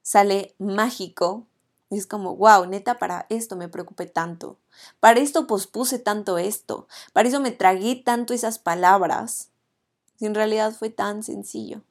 sale 0.00 0.54
mágico, 0.58 1.46
es 1.90 2.06
como, 2.06 2.36
wow, 2.36 2.66
neta, 2.66 2.98
para 2.98 3.26
esto 3.28 3.56
me 3.56 3.68
preocupé 3.68 4.06
tanto. 4.06 4.58
Para 4.98 5.20
esto 5.20 5.46
pospuse 5.46 5.98
tanto 5.98 6.36
esto. 6.38 6.88
Para 7.12 7.28
eso 7.28 7.40
me 7.40 7.52
tragué 7.52 7.94
tanto 7.94 8.34
esas 8.34 8.58
palabras. 8.58 9.50
Si 10.18 10.26
en 10.26 10.34
realidad 10.34 10.72
fue 10.72 10.90
tan 10.90 11.22
sencillo. 11.22 11.82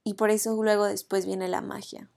Y 0.03 0.15
por 0.15 0.31
eso 0.31 0.61
luego 0.63 0.85
después 0.85 1.27
viene 1.27 1.47
la 1.47 1.61
magia. 1.61 2.09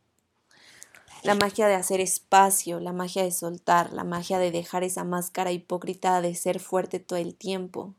La 1.23 1.35
magia 1.35 1.69
de 1.69 1.75
hacer 1.75 2.01
espacio, 2.01 2.81
la 2.81 2.95
magia 2.95 3.23
de 3.25 3.31
soltar, 3.31 3.93
la 3.93 4.05
magia 4.05 4.39
de 4.39 4.51
dejar 4.51 4.85
esa 4.85 5.05
máscara 5.05 5.53
hipócrita 5.53 6.23
de 6.23 6.35
ser 6.35 6.61
fuerte 6.61 6.99
todo 6.99 7.19
el 7.19 7.35
tiempo, 7.35 7.95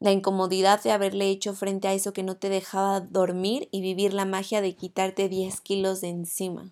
la 0.00 0.12
incomodidad 0.12 0.82
de 0.82 0.92
haberle 0.92 1.28
hecho 1.28 1.54
frente 1.54 1.88
a 1.88 1.92
eso 1.92 2.12
que 2.12 2.22
no 2.22 2.36
te 2.36 2.48
dejaba 2.48 3.00
dormir 3.00 3.68
y 3.72 3.80
vivir 3.80 4.14
la 4.14 4.24
magia 4.24 4.60
de 4.60 4.76
quitarte 4.76 5.28
10 5.28 5.60
kilos 5.60 6.00
de 6.00 6.08
encima. 6.08 6.70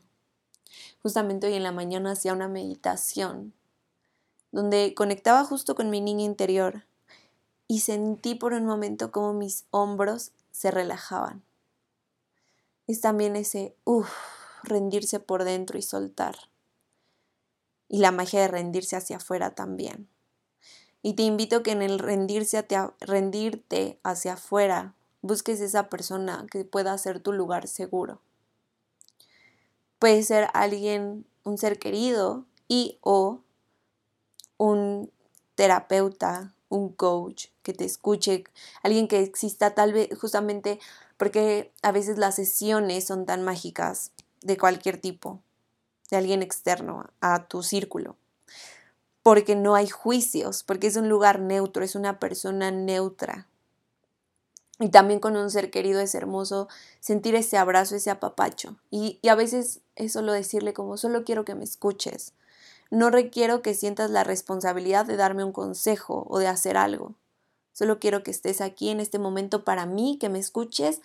Justamente 1.03 1.47
hoy 1.49 1.55
en 1.55 1.63
la 1.63 1.73
mañana 1.73 2.13
hacía 2.13 2.33
una 2.33 2.49
meditación 2.49 3.53
donde 4.53 4.95
conectaba 4.95 5.45
justo 5.45 5.75
con 5.75 5.91
mi 5.91 6.01
niña 6.01 6.25
interior 6.25 6.85
y 7.69 7.81
sentí 7.81 8.35
por 8.35 8.53
un 8.53 8.65
momento 8.65 9.11
como 9.11 9.33
mis 9.33 9.67
hombros 9.71 10.33
se 10.51 10.71
relajaban. 10.71 11.43
es 12.87 13.01
también 13.01 13.37
ese, 13.37 13.77
uff, 13.85 14.09
rendirse 14.63 15.19
por 15.21 15.45
dentro 15.45 15.77
y 15.77 15.83
soltar. 15.83 16.37
Y 17.89 17.99
la 17.99 18.13
magia 18.13 18.41
de 18.41 18.49
rendirse 18.49 18.97
hacia 18.97 19.17
afuera 19.17 19.55
también. 19.55 20.09
Y 21.07 21.13
te 21.13 21.23
invito 21.23 21.63
que 21.63 21.71
en 21.71 21.83
el 21.83 22.01
rendirse 22.01 22.67
rendirte 22.99 24.01
hacia 24.03 24.33
afuera 24.33 24.93
busques 25.23 25.61
esa 25.61 25.89
persona 25.89 26.49
que 26.51 26.65
pueda 26.65 26.99
ser 26.99 27.21
tu 27.21 27.33
lugar 27.33 27.69
seguro. 27.69 28.21
Puede 30.01 30.25
ser 30.25 30.49
alguien, 30.53 31.25
un 31.45 31.59
ser 31.59 31.79
querido 31.79 32.45
y 32.67 32.99
o 33.03 33.39
un 34.57 35.13
terapeuta, 35.55 36.53
un 36.71 36.89
coach 36.89 37.51
que 37.63 37.73
te 37.73 37.85
escuche, 37.85 38.43
alguien 38.83 39.07
que 39.07 39.21
exista 39.21 39.77
tal 39.77 39.93
vez 39.93 40.09
justamente 40.21 40.81
porque 41.19 41.71
a 41.83 41.93
veces 41.93 42.19
las 42.19 42.35
sesiones 42.35 43.07
son 43.07 43.27
tan 43.27 43.45
mágicas 43.45 44.11
de 44.41 44.59
cualquier 44.59 45.01
tipo, 45.01 45.41
de 46.11 46.17
alguien 46.17 46.43
externo 46.43 47.07
a 47.21 47.47
tu 47.47 47.63
círculo, 47.63 48.17
porque 49.27 49.57
no 49.57 49.75
hay 49.75 49.89
juicios, 49.89 50.63
porque 50.63 50.87
es 50.87 50.95
un 50.95 51.09
lugar 51.09 51.41
neutro, 51.41 51.83
es 51.83 51.97
una 51.97 52.21
persona 52.21 52.71
neutra. 52.71 53.49
Y 54.79 54.91
también 54.91 55.19
con 55.19 55.37
un 55.37 55.51
ser 55.51 55.73
querido 55.73 55.99
es 55.99 56.15
hermoso 56.15 56.69
sentir 57.01 57.35
ese 57.35 57.59
abrazo, 57.59 57.97
ese 57.97 58.11
apapacho. 58.11 58.77
Y, 58.89 59.19
y 59.23 59.29
a 59.31 59.35
veces 59.35 59.81
es 59.97 60.13
solo 60.13 60.33
decirle 60.33 60.75
como, 60.75 60.97
solo 60.97 61.25
quiero 61.25 61.45
que 61.45 61.57
me 61.57 61.65
escuches. 61.65 62.35
No 62.93 63.11
requiero 63.11 63.63
que 63.63 63.75
sientas 63.75 64.13
la 64.13 64.23
responsabilidad 64.23 65.07
de 65.07 65.17
darme 65.17 65.43
un 65.43 65.51
consejo 65.51 66.25
o 66.31 66.39
de 66.39 66.47
hacer 66.47 66.77
algo. 66.77 67.17
Solo 67.73 67.99
quiero 67.99 68.23
que 68.23 68.31
estés 68.31 68.61
aquí 68.61 68.91
en 68.91 69.01
este 69.01 69.19
momento 69.19 69.65
para 69.65 69.87
mí, 69.87 70.19
que 70.21 70.29
me 70.29 70.39
escuches, 70.39 71.01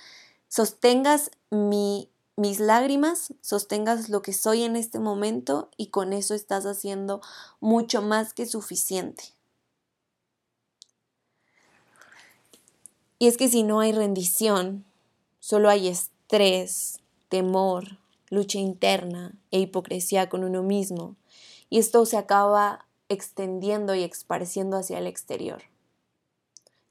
sostengas 0.47 1.31
mi, 1.49 2.11
mis 2.35 2.59
lágrimas, 2.59 3.33
sostengas 3.41 4.09
lo 4.09 4.21
que 4.21 4.33
soy 4.33 4.63
en 4.63 4.75
este 4.75 4.99
momento 4.99 5.69
y 5.77 5.87
con 5.87 6.13
eso 6.13 6.33
estás 6.33 6.65
haciendo 6.65 7.21
mucho 7.59 8.01
más 8.01 8.33
que 8.33 8.45
suficiente. 8.45 9.23
Y 13.19 13.27
es 13.27 13.37
que 13.37 13.49
si 13.49 13.63
no 13.63 13.79
hay 13.79 13.91
rendición, 13.91 14.85
solo 15.39 15.69
hay 15.69 15.87
estrés, 15.87 16.99
temor, 17.29 17.99
lucha 18.29 18.57
interna 18.57 19.35
e 19.51 19.59
hipocresía 19.59 20.29
con 20.29 20.43
uno 20.43 20.63
mismo. 20.63 21.15
Y 21.69 21.77
esto 21.77 22.05
se 22.05 22.17
acaba 22.17 22.87
extendiendo 23.09 23.93
y 23.93 24.03
esparciendo 24.03 24.77
hacia 24.77 24.97
el 24.97 25.05
exterior 25.05 25.70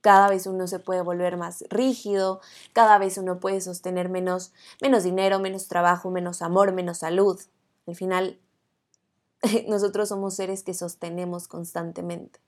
cada 0.00 0.28
vez 0.28 0.46
uno 0.46 0.66
se 0.66 0.78
puede 0.78 1.02
volver 1.02 1.36
más 1.36 1.64
rígido, 1.68 2.40
cada 2.72 2.98
vez 2.98 3.18
uno 3.18 3.40
puede 3.40 3.60
sostener 3.60 4.08
menos, 4.08 4.52
menos 4.80 5.04
dinero, 5.04 5.38
menos 5.38 5.68
trabajo, 5.68 6.10
menos 6.10 6.42
amor, 6.42 6.72
menos 6.72 6.98
salud. 6.98 7.40
Al 7.86 7.94
final, 7.94 8.38
nosotros 9.68 10.08
somos 10.08 10.34
seres 10.34 10.62
que 10.62 10.74
sostenemos 10.74 11.48
constantemente. 11.48 12.40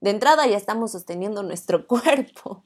De 0.00 0.10
entrada 0.10 0.46
ya 0.46 0.56
estamos 0.56 0.92
sosteniendo 0.92 1.42
nuestro 1.42 1.86
cuerpo 1.88 2.64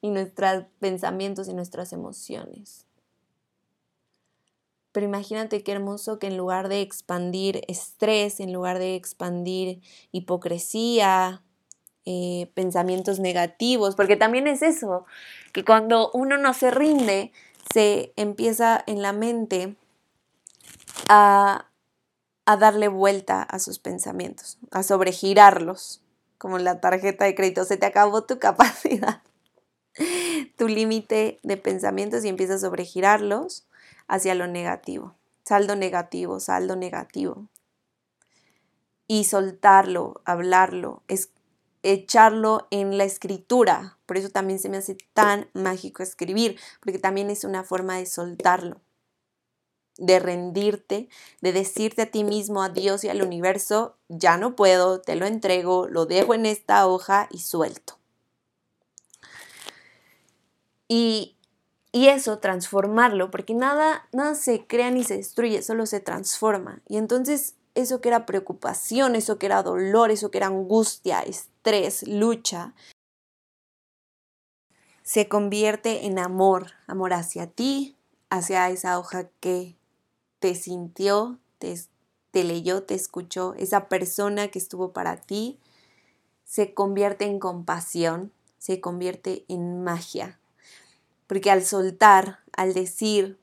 y 0.00 0.10
nuestros 0.10 0.64
pensamientos 0.78 1.48
y 1.48 1.54
nuestras 1.54 1.92
emociones. 1.92 2.86
Pero 4.92 5.06
imagínate 5.06 5.62
qué 5.62 5.72
hermoso 5.72 6.18
que 6.18 6.26
en 6.26 6.36
lugar 6.36 6.68
de 6.68 6.80
expandir 6.80 7.62
estrés, 7.68 8.40
en 8.40 8.52
lugar 8.52 8.80
de 8.80 8.96
expandir 8.96 9.82
hipocresía, 10.10 11.44
eh, 12.06 12.50
pensamientos 12.54 13.20
negativos, 13.20 13.94
porque 13.94 14.16
también 14.16 14.46
es 14.46 14.62
eso, 14.62 15.04
que 15.52 15.64
cuando 15.64 16.10
uno 16.12 16.38
no 16.38 16.54
se 16.54 16.70
rinde, 16.70 17.32
se 17.72 18.12
empieza 18.16 18.82
en 18.86 19.02
la 19.02 19.12
mente 19.12 19.76
a, 21.08 21.66
a 22.46 22.56
darle 22.56 22.88
vuelta 22.88 23.42
a 23.42 23.58
sus 23.58 23.78
pensamientos, 23.78 24.58
a 24.70 24.82
sobregirarlos, 24.82 26.02
como 26.40 26.58
la 26.58 26.80
tarjeta 26.80 27.26
de 27.26 27.34
crédito, 27.34 27.64
se 27.64 27.76
te 27.76 27.84
acabó 27.84 28.24
tu 28.24 28.38
capacidad, 28.40 29.22
tu 30.56 30.68
límite 30.68 31.38
de 31.42 31.56
pensamientos 31.58 32.24
y 32.24 32.28
empiezas 32.28 32.62
a 32.62 32.66
sobregirarlos 32.66 33.66
hacia 34.08 34.34
lo 34.34 34.46
negativo, 34.46 35.14
saldo 35.44 35.76
negativo, 35.76 36.40
saldo 36.40 36.76
negativo. 36.76 37.46
Y 39.06 39.24
soltarlo, 39.24 40.22
hablarlo, 40.24 41.02
es 41.08 41.30
echarlo 41.82 42.66
en 42.70 42.98
la 42.98 43.04
escritura. 43.04 43.98
Por 44.06 44.16
eso 44.16 44.28
también 44.28 44.58
se 44.58 44.68
me 44.68 44.76
hace 44.76 44.96
tan 45.12 45.48
mágico 45.54 46.02
escribir, 46.02 46.58
porque 46.80 46.98
también 46.98 47.30
es 47.30 47.44
una 47.44 47.64
forma 47.64 47.96
de 47.96 48.06
soltarlo, 48.06 48.80
de 49.96 50.18
rendirte, 50.18 51.08
de 51.40 51.52
decirte 51.52 52.02
a 52.02 52.10
ti 52.10 52.24
mismo, 52.24 52.62
a 52.62 52.68
Dios 52.68 53.04
y 53.04 53.08
al 53.08 53.22
universo, 53.22 53.96
ya 54.08 54.36
no 54.36 54.56
puedo, 54.56 55.00
te 55.00 55.16
lo 55.16 55.26
entrego, 55.26 55.88
lo 55.88 56.06
dejo 56.06 56.34
en 56.34 56.46
esta 56.46 56.86
hoja 56.86 57.28
y 57.30 57.38
suelto. 57.38 57.98
Y, 60.88 61.36
y 61.92 62.08
eso, 62.08 62.38
transformarlo, 62.40 63.30
porque 63.30 63.54
nada, 63.54 64.08
nada 64.12 64.34
se 64.34 64.66
crea 64.66 64.90
ni 64.90 65.04
se 65.04 65.18
destruye, 65.18 65.62
solo 65.62 65.86
se 65.86 66.00
transforma. 66.00 66.82
Y 66.88 66.96
entonces 66.96 67.54
eso 67.74 68.00
que 68.00 68.08
era 68.08 68.26
preocupación, 68.26 69.14
eso 69.14 69.38
que 69.38 69.46
era 69.46 69.62
dolor, 69.62 70.10
eso 70.10 70.30
que 70.30 70.38
era 70.38 70.48
angustia, 70.48 71.20
estrés, 71.20 72.06
lucha, 72.06 72.74
se 75.02 75.28
convierte 75.28 76.06
en 76.06 76.18
amor, 76.18 76.72
amor 76.86 77.12
hacia 77.12 77.48
ti, 77.48 77.96
hacia 78.28 78.70
esa 78.70 78.98
hoja 78.98 79.28
que 79.40 79.76
te 80.38 80.54
sintió, 80.54 81.38
te, 81.58 81.74
te 82.30 82.44
leyó, 82.44 82.84
te 82.84 82.94
escuchó, 82.94 83.54
esa 83.54 83.88
persona 83.88 84.48
que 84.48 84.58
estuvo 84.58 84.92
para 84.92 85.16
ti, 85.20 85.58
se 86.44 86.74
convierte 86.74 87.24
en 87.24 87.38
compasión, 87.38 88.32
se 88.58 88.80
convierte 88.80 89.44
en 89.48 89.82
magia. 89.82 90.38
Porque 91.26 91.50
al 91.50 91.64
soltar, 91.64 92.40
al 92.52 92.74
decir, 92.74 93.38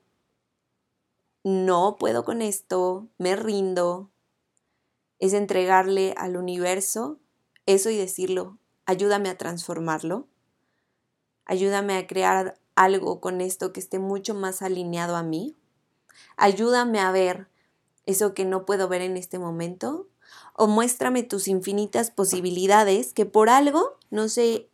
no 1.44 1.96
puedo 1.98 2.24
con 2.24 2.42
esto, 2.42 3.08
me 3.18 3.36
rindo, 3.36 4.10
es 5.18 5.32
entregarle 5.32 6.14
al 6.16 6.36
universo 6.36 7.18
eso 7.66 7.90
y 7.90 7.96
decirlo, 7.96 8.58
ayúdame 8.86 9.28
a 9.28 9.36
transformarlo, 9.36 10.26
ayúdame 11.44 11.96
a 11.98 12.06
crear 12.06 12.58
algo 12.74 13.20
con 13.20 13.40
esto 13.40 13.72
que 13.72 13.80
esté 13.80 13.98
mucho 13.98 14.34
más 14.34 14.62
alineado 14.62 15.16
a 15.16 15.22
mí, 15.22 15.56
ayúdame 16.36 17.00
a 17.00 17.10
ver 17.10 17.48
eso 18.06 18.32
que 18.32 18.44
no 18.44 18.64
puedo 18.64 18.88
ver 18.88 19.02
en 19.02 19.16
este 19.16 19.38
momento, 19.38 20.08
o 20.54 20.66
muéstrame 20.66 21.22
tus 21.22 21.48
infinitas 21.48 22.10
posibilidades 22.10 23.12
que 23.12 23.26
por 23.26 23.50
algo 23.50 23.98
no 24.10 24.26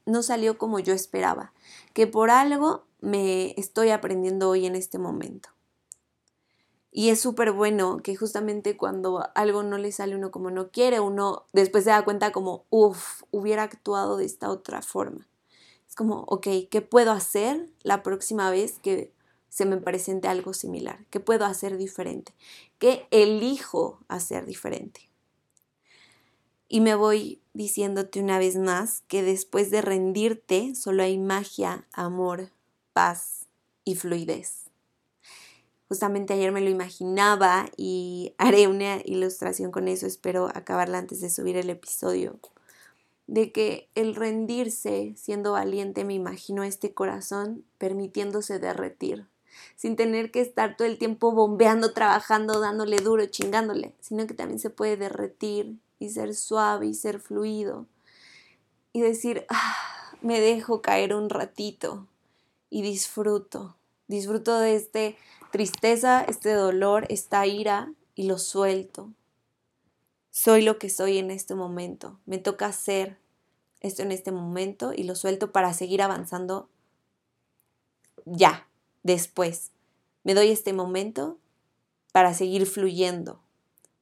no 0.07 0.23
salió 0.23 0.59
como 0.59 0.79
yo 0.79 0.93
esperaba, 0.95 1.53
que 1.93 2.07
por 2.07 2.31
algo 2.31 2.87
me 3.01 3.55
estoy 3.59 3.91
aprendiendo 3.91 4.51
hoy 4.51 4.67
en 4.67 4.77
este 4.77 4.99
momento. 4.99 5.54
Y 6.97 7.09
es 7.09 7.21
súper 7.21 7.51
bueno 7.51 7.97
que 8.05 8.15
justamente 8.15 8.77
cuando 8.77 9.29
algo 9.35 9.65
no 9.65 9.79
le 9.79 9.91
sale 9.91 10.15
uno 10.15 10.31
como 10.31 10.53
no 10.53 10.71
quiere, 10.71 11.01
uno 11.01 11.45
después 11.53 11.83
se 11.83 11.91
da 11.91 12.05
cuenta 12.05 12.31
como, 12.31 12.67
uff, 12.71 13.25
hubiera 13.33 13.65
actuado 13.65 14.17
de 14.17 14.25
esta 14.25 14.49
otra 14.49 14.81
forma. 14.81 15.27
Es 15.89 15.97
como, 15.97 16.21
ok, 16.29 16.47
¿qué 16.71 16.83
puedo 16.83 17.11
hacer 17.11 17.69
la 17.83 18.05
próxima 18.05 18.49
vez 18.49 18.79
que 18.79 19.13
se 19.49 19.67
me 19.67 19.77
presente 19.79 20.29
algo 20.29 20.55
similar? 20.55 21.05
¿Qué 21.11 21.19
puedo 21.19 21.47
hacer 21.47 21.79
diferente? 21.79 22.33
¿Qué 22.79 23.09
elijo 23.11 23.99
hacer 24.07 24.47
diferente? 24.47 25.11
Y 26.69 26.81
me 26.81 26.95
voy 26.95 27.41
diciéndote 27.55 28.21
una 28.21 28.39
vez 28.39 28.55
más 28.55 29.03
que 29.09 29.25
después 29.25 29.73
de 29.73 29.83
rendirte 29.83 30.77
solo 30.77 31.03
hay 31.03 31.19
magia, 31.19 31.89
amor, 31.93 32.53
paz 32.93 33.49
y 33.85 33.97
fluidez. 33.97 34.64
Justamente 35.89 36.35
ayer 36.35 36.51
me 36.53 36.61
lo 36.61 36.71
imaginaba 36.71 37.67
y 37.77 38.35
haré 38.39 38.69
una 38.69 38.99
ilustración 39.05 39.71
con 39.71 39.89
eso, 39.89 40.07
espero 40.07 40.49
acabarla 40.55 40.99
antes 40.99 41.21
de 41.21 41.31
subir 41.31 41.57
el 41.57 41.71
episodio. 41.71 42.39
De 43.27 43.53
que 43.53 43.89
el 43.95 44.15
rendirse, 44.15 45.15
siendo 45.17 45.53
valiente, 45.53 46.05
me 46.05 46.15
imagino 46.15 46.63
este 46.63 46.93
corazón 46.93 47.65
permitiéndose 47.79 48.59
derretir, 48.59 49.27
sin 49.77 49.97
tener 49.97 50.31
que 50.31 50.41
estar 50.41 50.77
todo 50.77 50.87
el 50.87 50.99
tiempo 50.99 51.33
bombeando, 51.33 51.93
trabajando, 51.93 52.61
dándole 52.61 52.99
duro, 52.99 53.25
chingándole, 53.27 53.95
sino 54.01 54.27
que 54.27 54.35
también 54.35 54.59
se 54.59 54.69
puede 54.69 54.97
derretir 54.97 55.79
y 55.99 56.11
ser 56.11 56.35
suave 56.35 56.87
y 56.87 56.95
ser 56.95 57.19
fluido. 57.19 57.87
Y 58.93 59.01
decir, 59.01 59.47
ah, 59.49 59.77
me 60.21 60.41
dejo 60.41 60.83
caer 60.83 61.15
un 61.15 61.31
ratito 61.31 62.07
y 62.71 62.83
disfruto, 62.83 63.77
disfruto 64.09 64.59
de 64.59 64.75
este 64.75 65.17
tristeza, 65.55 66.25
este 66.27 66.53
dolor, 66.53 67.07
esta 67.11 67.47
ira 67.47 67.93
y 68.17 68.25
lo 68.25 68.39
suelto. 68.39 69.13
Soy 70.33 70.63
lo 70.63 70.81
que 70.81 70.91
soy 70.91 71.19
en 71.19 71.31
este 71.31 71.55
momento. 71.55 72.19
Me 72.27 72.39
toca 72.39 72.67
hacer 72.67 73.19
esto 73.79 74.03
en 74.03 74.11
este 74.11 74.33
momento 74.33 74.93
y 74.93 75.05
lo 75.05 75.15
suelto 75.15 75.53
para 75.53 75.73
seguir 75.73 76.03
avanzando 76.03 76.69
ya, 78.25 78.67
después. 79.05 79.71
Me 80.25 80.35
doy 80.35 80.51
este 80.51 80.73
momento 80.73 81.39
para 82.11 82.35
seguir 82.35 82.67
fluyendo, 82.67 83.41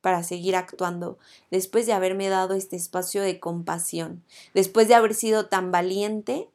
para 0.00 0.22
seguir 0.22 0.56
actuando, 0.56 1.18
después 1.50 1.84
de 1.84 1.92
haberme 1.92 2.30
dado 2.30 2.54
este 2.54 2.76
espacio 2.76 3.20
de 3.20 3.40
compasión, 3.40 4.24
después 4.54 4.88
de 4.88 4.94
haber 4.94 5.12
sido 5.14 5.44
tan 5.48 5.70
valiente 5.70 6.48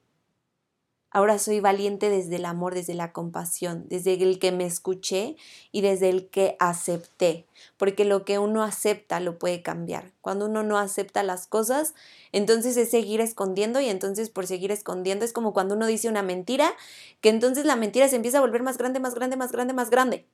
Ahora 1.18 1.40
soy 1.40 1.62
valiente 1.62 2.12
desde 2.12 2.36
el 2.36 2.46
amor, 2.46 2.76
desde 2.76 2.94
la 2.94 3.12
compasión, 3.12 3.88
desde 3.90 4.14
el 4.22 4.38
que 4.38 4.52
me 4.52 4.68
escuché 4.68 5.36
y 5.72 5.82
desde 5.82 6.10
el 6.10 6.30
que 6.30 6.56
acepté, 6.60 7.48
porque 7.78 8.06
lo 8.06 8.24
que 8.24 8.38
uno 8.38 8.62
acepta 8.62 9.20
lo 9.20 9.40
puede 9.40 9.64
cambiar. 9.64 10.12
Cuando 10.22 10.46
uno 10.46 10.62
no 10.62 10.78
acepta 10.78 11.24
las 11.24 11.48
cosas, 11.48 11.96
entonces 12.34 12.78
es 12.78 12.92
seguir 12.92 13.20
escondiendo 13.20 13.82
y 13.82 13.90
entonces 13.90 14.30
por 14.30 14.46
seguir 14.46 14.72
escondiendo 14.72 15.26
es 15.26 15.34
como 15.34 15.54
cuando 15.54 15.74
uno 15.74 15.88
dice 15.88 16.08
una 16.08 16.22
mentira, 16.22 16.72
que 17.20 17.30
entonces 17.30 17.66
la 17.66 17.76
mentira 17.76 18.08
se 18.10 18.18
empieza 18.18 18.38
a 18.38 18.42
volver 18.42 18.62
más 18.62 18.78
grande, 18.78 19.00
más 19.00 19.16
grande, 19.16 19.38
más 19.38 19.52
grande, 19.52 19.74
más 19.74 19.90
grande. 19.90 20.28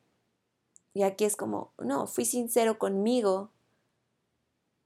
Y 0.94 1.04
aquí 1.04 1.24
es 1.24 1.38
como, 1.38 1.72
no, 1.78 2.08
fui 2.08 2.26
sincero 2.26 2.78
conmigo, 2.78 3.52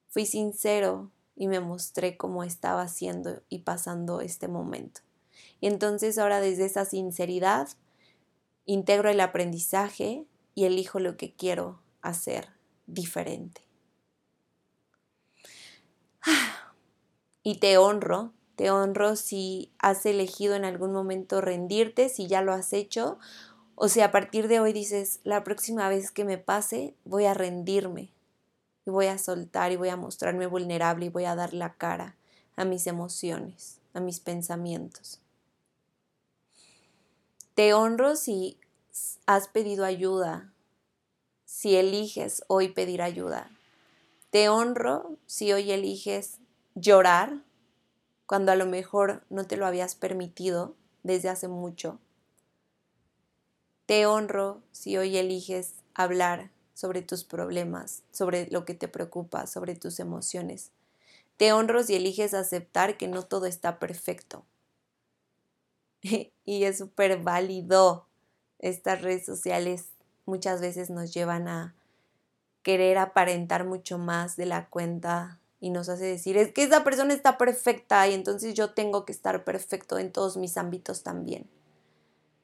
fui 0.10 0.28
sincero 0.28 1.10
y 1.36 1.48
me 1.48 1.60
mostré 1.60 2.18
cómo 2.18 2.44
estaba 2.44 2.84
haciendo 2.84 3.42
y 3.50 3.64
pasando 3.64 4.22
este 4.22 4.48
momento. 4.48 5.07
Y 5.60 5.68
entonces 5.68 6.18
ahora 6.18 6.40
desde 6.40 6.66
esa 6.66 6.86
sinceridad 6.86 7.70
integro 8.66 9.10
el 9.10 9.20
aprendizaje 9.22 10.26
y 10.56 10.66
elijo 10.66 11.00
lo 11.00 11.18
que 11.18 11.34
quiero 11.34 11.80
hacer 12.02 12.50
diferente. 12.86 13.62
Y 17.44 17.60
te 17.60 17.78
honro, 17.78 18.34
te 18.58 18.72
honro 18.72 19.16
si 19.16 19.72
has 19.80 20.06
elegido 20.06 20.56
en 20.56 20.66
algún 20.66 20.92
momento 20.92 21.40
rendirte, 21.40 22.10
si 22.10 22.28
ya 22.28 22.42
lo 22.42 22.52
has 22.52 22.74
hecho, 22.74 23.20
o 23.76 23.88
si 23.88 24.02
a 24.02 24.12
partir 24.12 24.48
de 24.48 24.60
hoy 24.60 24.74
dices, 24.74 25.22
la 25.24 25.44
próxima 25.44 25.88
vez 25.88 26.12
que 26.12 26.26
me 26.26 26.38
pase, 26.38 26.96
voy 27.06 27.26
a 27.26 27.34
rendirme 27.34 28.12
y 28.86 28.90
voy 28.90 29.06
a 29.06 29.18
soltar 29.18 29.72
y 29.72 29.76
voy 29.76 29.90
a 29.90 29.96
mostrarme 29.96 30.48
vulnerable 30.48 31.06
y 31.06 31.10
voy 31.10 31.26
a 31.26 31.36
dar 31.36 31.54
la 31.54 31.76
cara 31.76 32.18
a 32.56 32.66
mis 32.66 32.88
emociones, 32.88 33.80
a 33.94 34.00
mis 34.00 34.20
pensamientos. 34.20 35.22
Te 37.58 37.74
honro 37.74 38.16
si 38.16 38.60
has 39.26 39.48
pedido 39.48 39.84
ayuda, 39.84 40.54
si 41.44 41.76
eliges 41.76 42.44
hoy 42.46 42.70
pedir 42.70 43.02
ayuda. 43.02 43.50
Te 44.30 44.48
honro 44.48 45.18
si 45.26 45.52
hoy 45.54 45.72
eliges 45.72 46.38
llorar 46.76 47.42
cuando 48.28 48.52
a 48.52 48.56
lo 48.56 48.68
mejor 48.68 49.24
no 49.32 49.48
te 49.48 49.58
lo 49.58 49.66
habías 49.66 49.96
permitido 49.96 50.76
desde 51.02 51.30
hace 51.30 51.48
mucho. 51.48 51.98
Te 53.88 54.06
honro 54.06 54.62
si 54.72 54.96
hoy 54.98 55.18
eliges 55.18 55.74
hablar 55.96 56.52
sobre 56.76 57.02
tus 57.02 57.24
problemas, 57.24 58.04
sobre 58.12 58.46
lo 58.52 58.66
que 58.66 58.76
te 58.76 58.88
preocupa, 58.88 59.48
sobre 59.48 59.76
tus 59.76 60.00
emociones. 60.00 60.70
Te 61.38 61.54
honro 61.54 61.82
si 61.82 61.96
eliges 61.96 62.36
aceptar 62.36 62.98
que 62.98 63.08
no 63.08 63.24
todo 63.24 63.48
está 63.48 63.80
perfecto, 63.80 64.46
y 66.46 66.64
es 66.64 66.78
súper 66.78 67.22
válido. 67.22 68.08
Estas 68.60 69.02
redes 69.02 69.26
sociales 69.26 69.90
muchas 70.26 70.62
veces 70.62 70.90
nos 70.90 71.14
llevan 71.14 71.48
a 71.48 71.76
querer 72.64 72.98
aparentar 72.98 73.66
mucho 73.66 73.98
más 73.98 74.36
de 74.36 74.46
la 74.46 74.68
cuenta 74.68 75.40
y 75.60 75.70
nos 75.70 75.90
hace 75.90 76.06
decir, 76.06 76.38
es 76.38 76.52
que 76.52 76.64
esa 76.64 76.84
persona 76.84 77.14
está 77.14 77.38
perfecta 77.38 78.08
y 78.08 78.14
entonces 78.14 78.54
yo 78.54 78.72
tengo 78.72 79.06
que 79.06 79.12
estar 79.12 79.44
perfecto 79.44 79.98
en 79.98 80.12
todos 80.12 80.38
mis 80.38 80.58
ámbitos 80.58 81.04
también. 81.04 81.50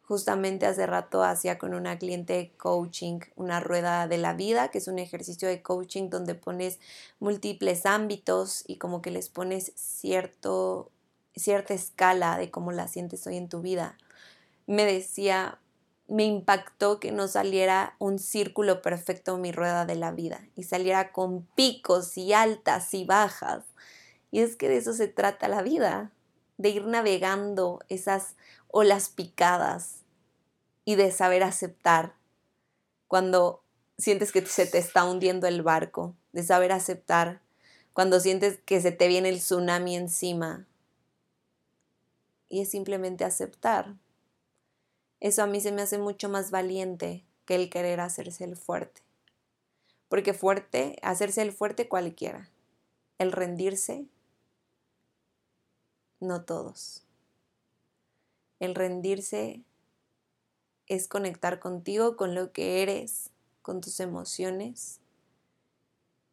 Justamente 0.04 0.66
hace 0.66 0.86
rato 0.86 1.24
hacía 1.24 1.58
con 1.58 1.74
una 1.74 1.98
cliente 1.98 2.54
coaching 2.58 3.20
una 3.36 3.60
rueda 3.60 4.08
de 4.08 4.18
la 4.18 4.34
vida, 4.34 4.70
que 4.70 4.80
es 4.80 4.88
un 4.88 5.00
ejercicio 5.00 5.48
de 5.48 5.62
coaching 5.62 6.10
donde 6.10 6.36
pones 6.36 6.80
múltiples 7.20 7.86
ámbitos 7.86 8.64
y 8.68 8.78
como 8.78 9.02
que 9.02 9.12
les 9.12 9.30
pones 9.30 9.72
cierto 9.76 10.92
cierta 11.36 11.74
escala 11.74 12.38
de 12.38 12.52
cómo 12.52 12.72
la 12.72 12.88
sientes 12.88 13.26
hoy 13.28 13.38
en 13.38 13.50
tu 13.50 13.62
vida. 13.62 13.98
Me 14.68 14.86
decía, 14.86 15.60
me 16.08 16.26
impactó 16.26 17.00
que 17.00 17.12
no 17.12 17.28
saliera 17.28 17.96
un 18.00 18.20
círculo 18.20 18.82
perfecto 18.82 19.36
en 19.36 19.42
mi 19.42 19.52
rueda 19.52 19.86
de 19.86 19.96
la 19.96 20.12
vida 20.12 20.48
y 20.56 20.64
saliera 20.64 21.12
con 21.12 21.44
picos 21.56 22.18
y 22.18 22.34
altas 22.34 22.94
y 22.94 23.06
bajas. 23.06 23.64
Y 24.32 24.40
es 24.40 24.56
que 24.56 24.70
de 24.70 24.78
eso 24.78 24.94
se 24.94 25.08
trata 25.08 25.48
la 25.48 25.62
vida, 25.62 26.12
de 26.58 26.70
ir 26.70 26.86
navegando 26.86 27.80
esas 27.90 28.36
olas 28.68 29.10
picadas 29.10 30.04
y 30.86 30.96
de 30.96 31.12
saber 31.12 31.44
aceptar 31.44 32.16
cuando 33.08 33.64
sientes 33.98 34.32
que 34.32 34.46
se 34.46 34.66
te 34.66 34.78
está 34.78 35.04
hundiendo 35.06 35.48
el 35.48 35.62
barco, 35.62 36.16
de 36.32 36.44
saber 36.44 36.72
aceptar 36.72 37.42
cuando 37.94 38.20
sientes 38.20 38.60
que 38.66 38.82
se 38.82 38.92
te 38.92 39.08
viene 39.08 39.30
el 39.30 39.38
tsunami 39.38 39.96
encima, 39.96 40.66
y 42.54 42.62
es 42.62 42.70
simplemente 42.70 43.26
aceptar. 43.26 43.96
Eso 45.20 45.42
a 45.42 45.48
mí 45.48 45.60
se 45.60 45.72
me 45.72 45.82
hace 45.82 45.98
mucho 45.98 46.30
más 46.30 46.52
valiente 46.52 47.26
que 47.46 47.56
el 47.56 47.72
querer 47.72 48.00
hacerse 48.00 48.44
el 48.44 48.56
fuerte. 48.56 49.02
Porque 50.08 50.36
fuerte, 50.36 51.00
hacerse 51.02 51.42
el 51.42 51.52
fuerte 51.52 51.88
cualquiera. 51.88 52.52
El 53.18 53.32
rendirse, 53.32 54.06
no 56.20 56.44
todos. 56.46 57.02
El 58.60 58.76
rendirse 58.76 59.64
es 60.86 61.08
conectar 61.08 61.60
contigo, 61.60 62.16
con 62.18 62.36
lo 62.36 62.52
que 62.52 62.84
eres, 62.84 63.32
con 63.64 63.82
tus 63.82 64.00
emociones, 64.00 65.00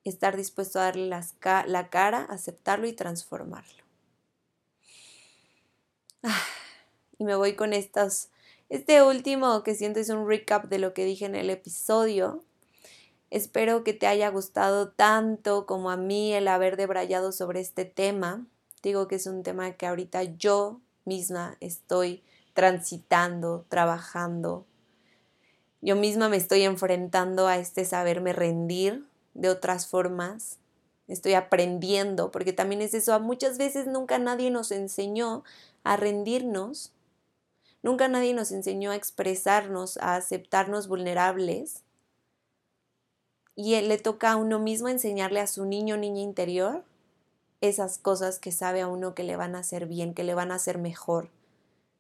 estar 0.05 0.37
dispuesto 0.37 0.81
a 0.81 0.83
darle 0.83 1.09
la 1.09 1.89
cara, 1.89 2.25
aceptarlo 2.25 2.87
y 2.87 2.93
transformarlo. 2.93 3.90
Y 7.19 7.25
me 7.25 7.35
voy 7.35 7.55
con 7.55 7.73
estos. 7.73 8.29
Este 8.69 9.03
último 9.03 9.63
que 9.63 9.75
siento 9.75 10.01
es 10.01 10.09
un 10.09 10.27
recap 10.27 10.67
de 10.67 10.79
lo 10.79 10.95
que 10.95 11.05
dije 11.05 11.27
en 11.27 11.35
el 11.35 11.51
episodio. 11.51 12.45
Espero 13.31 13.85
que 13.85 13.93
te 13.93 14.07
haya 14.07 14.29
gustado 14.29 14.89
tanto 14.89 15.67
como 15.67 15.91
a 15.91 15.97
mí 15.97 16.33
el 16.33 16.49
haber 16.49 16.77
debrayado 16.77 17.33
sobre 17.33 17.61
este 17.61 17.85
tema. 17.85 18.47
Digo 18.83 19.07
que 19.07 19.17
es 19.17 19.27
un 19.27 19.43
tema 19.43 19.73
que 19.73 19.87
ahorita 19.87 20.23
yo 20.25 20.81
misma 21.05 21.57
estoy 21.61 22.23
transitando, 22.55 23.65
trabajando. 23.69 24.67
Yo 25.81 25.97
misma 25.97 26.29
me 26.29 26.37
estoy 26.37 26.63
enfrentando 26.63 27.47
a 27.47 27.59
este 27.59 27.85
saberme 27.85 28.33
rendir 28.33 29.07
de 29.35 29.49
otras 29.49 29.87
formas. 29.87 30.59
Estoy 31.09 31.35
aprendiendo, 31.35 32.31
porque 32.31 32.53
también 32.53 32.83
es 32.83 32.95
eso. 32.95 33.19
Muchas 33.21 33.59
veces 33.59 33.87
nunca 33.87 34.19
nadie 34.19 34.51
nos 34.51 34.71
enseñó 34.71 35.43
a 35.85 35.97
rendirnos. 35.97 36.93
Nunca 37.83 38.09
nadie 38.09 38.35
nos 38.35 38.53
enseñó 38.53 38.91
a 38.91 38.97
expresarnos, 38.97 39.97
a 39.99 40.17
aceptarnos 40.17 40.89
vulnerables. 40.89 41.83
Y 43.57 43.81
le 43.81 43.99
toca 43.99 44.33
a 44.33 44.37
uno 44.37 44.59
mismo 44.59 44.89
enseñarle 44.89 45.41
a 45.41 45.47
su 45.47 45.65
niño 45.65 45.97
o 45.97 45.99
niña 45.99 46.23
interior 46.23 46.85
esas 47.61 47.99
cosas 47.99 48.39
que 48.39 48.53
sabe 48.53 48.81
a 48.81 48.89
uno 48.89 49.15
que 49.15 49.23
le 49.23 49.37
van 49.37 49.55
a 49.55 49.61
hacer 49.61 49.87
bien, 49.87 50.15
que 50.15 50.25
le 50.25 50.35
van 50.35 50.51
a 50.51 50.55
hacer 50.55 50.79
mejor, 50.79 51.31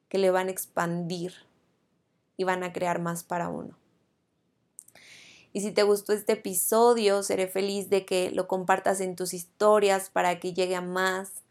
que 0.08 0.18
le 0.18 0.30
van 0.30 0.48
a 0.48 0.50
expandir 0.50 1.34
y 2.36 2.44
van 2.44 2.62
a 2.62 2.72
crear 2.72 3.00
más 3.00 3.24
para 3.24 3.48
uno. 3.48 3.76
Y 5.52 5.60
si 5.60 5.72
te 5.72 5.82
gustó 5.82 6.12
este 6.12 6.34
episodio, 6.34 7.22
seré 7.22 7.48
feliz 7.48 7.90
de 7.90 8.06
que 8.06 8.30
lo 8.30 8.46
compartas 8.46 9.00
en 9.00 9.16
tus 9.16 9.34
historias 9.34 10.08
para 10.08 10.38
que 10.38 10.54
llegue 10.54 10.76
a 10.76 10.80
más 10.80 11.42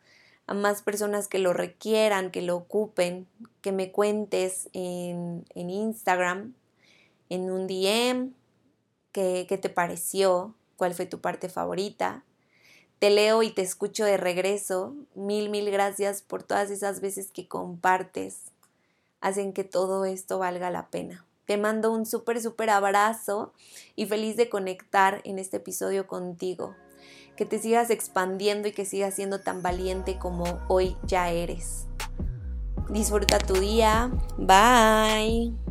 a 0.50 0.56
más 0.56 0.82
personas 0.82 1.28
que 1.28 1.38
lo 1.38 1.54
requieran, 1.54 2.32
que 2.32 2.42
lo 2.42 2.56
ocupen, 2.56 3.28
que 3.62 3.72
me 3.72 3.92
cuentes 3.92 4.68
en, 4.74 5.46
Instagram, 5.54 6.56
en 7.30 7.52
un 7.52 7.68
DM, 7.68 8.34
qué, 9.12 9.46
qué 9.48 9.60
te 9.60 9.70
pareció, 9.70 10.56
cuál 10.76 10.96
fue 10.96 11.06
tu 11.06 11.22
parte 11.22 11.50
favorita. 11.50 12.24
Te 12.98 13.12
leo 13.12 13.44
y 13.44 13.52
te 13.52 13.62
escucho 13.62 14.06
de 14.06 14.18
regreso. 14.18 14.96
Mil, 15.14 15.52
mil 15.52 15.70
gracias 15.70 16.24
por 16.24 16.42
todas 16.42 16.72
esas 16.72 17.00
veces 17.00 17.30
que 17.32 17.48
compartes. 17.48 18.46
Hacen 19.22 19.54
que 19.54 19.64
todo 19.64 20.04
esto 20.06 20.40
valga 20.40 20.72
la 20.72 20.88
pena. 20.88 21.28
Te 21.46 21.58
mando 21.58 21.92
un 21.92 22.08
súper, 22.08 22.42
súper 22.42 22.72
abrazo 22.72 23.54
y 23.96 24.08
feliz 24.08 24.36
de 24.36 24.50
conectar 24.50 25.22
en 25.26 25.38
este 25.38 25.58
episodio 25.58 26.08
contigo 26.08 26.74
que 27.40 27.46
te 27.46 27.58
sigas 27.58 27.90
expandiendo 27.90 28.68
y 28.68 28.74
que 28.74 28.84
sigas 28.84 29.14
siendo 29.14 29.40
tan 29.40 29.62
valiente 29.62 30.18
como 30.18 30.60
hoy 30.68 30.98
ya 31.04 31.30
eres. 31.30 31.88
Disfruta 32.90 33.40
tu 33.40 33.54
día. 33.54 34.12
Bye. 34.38 35.69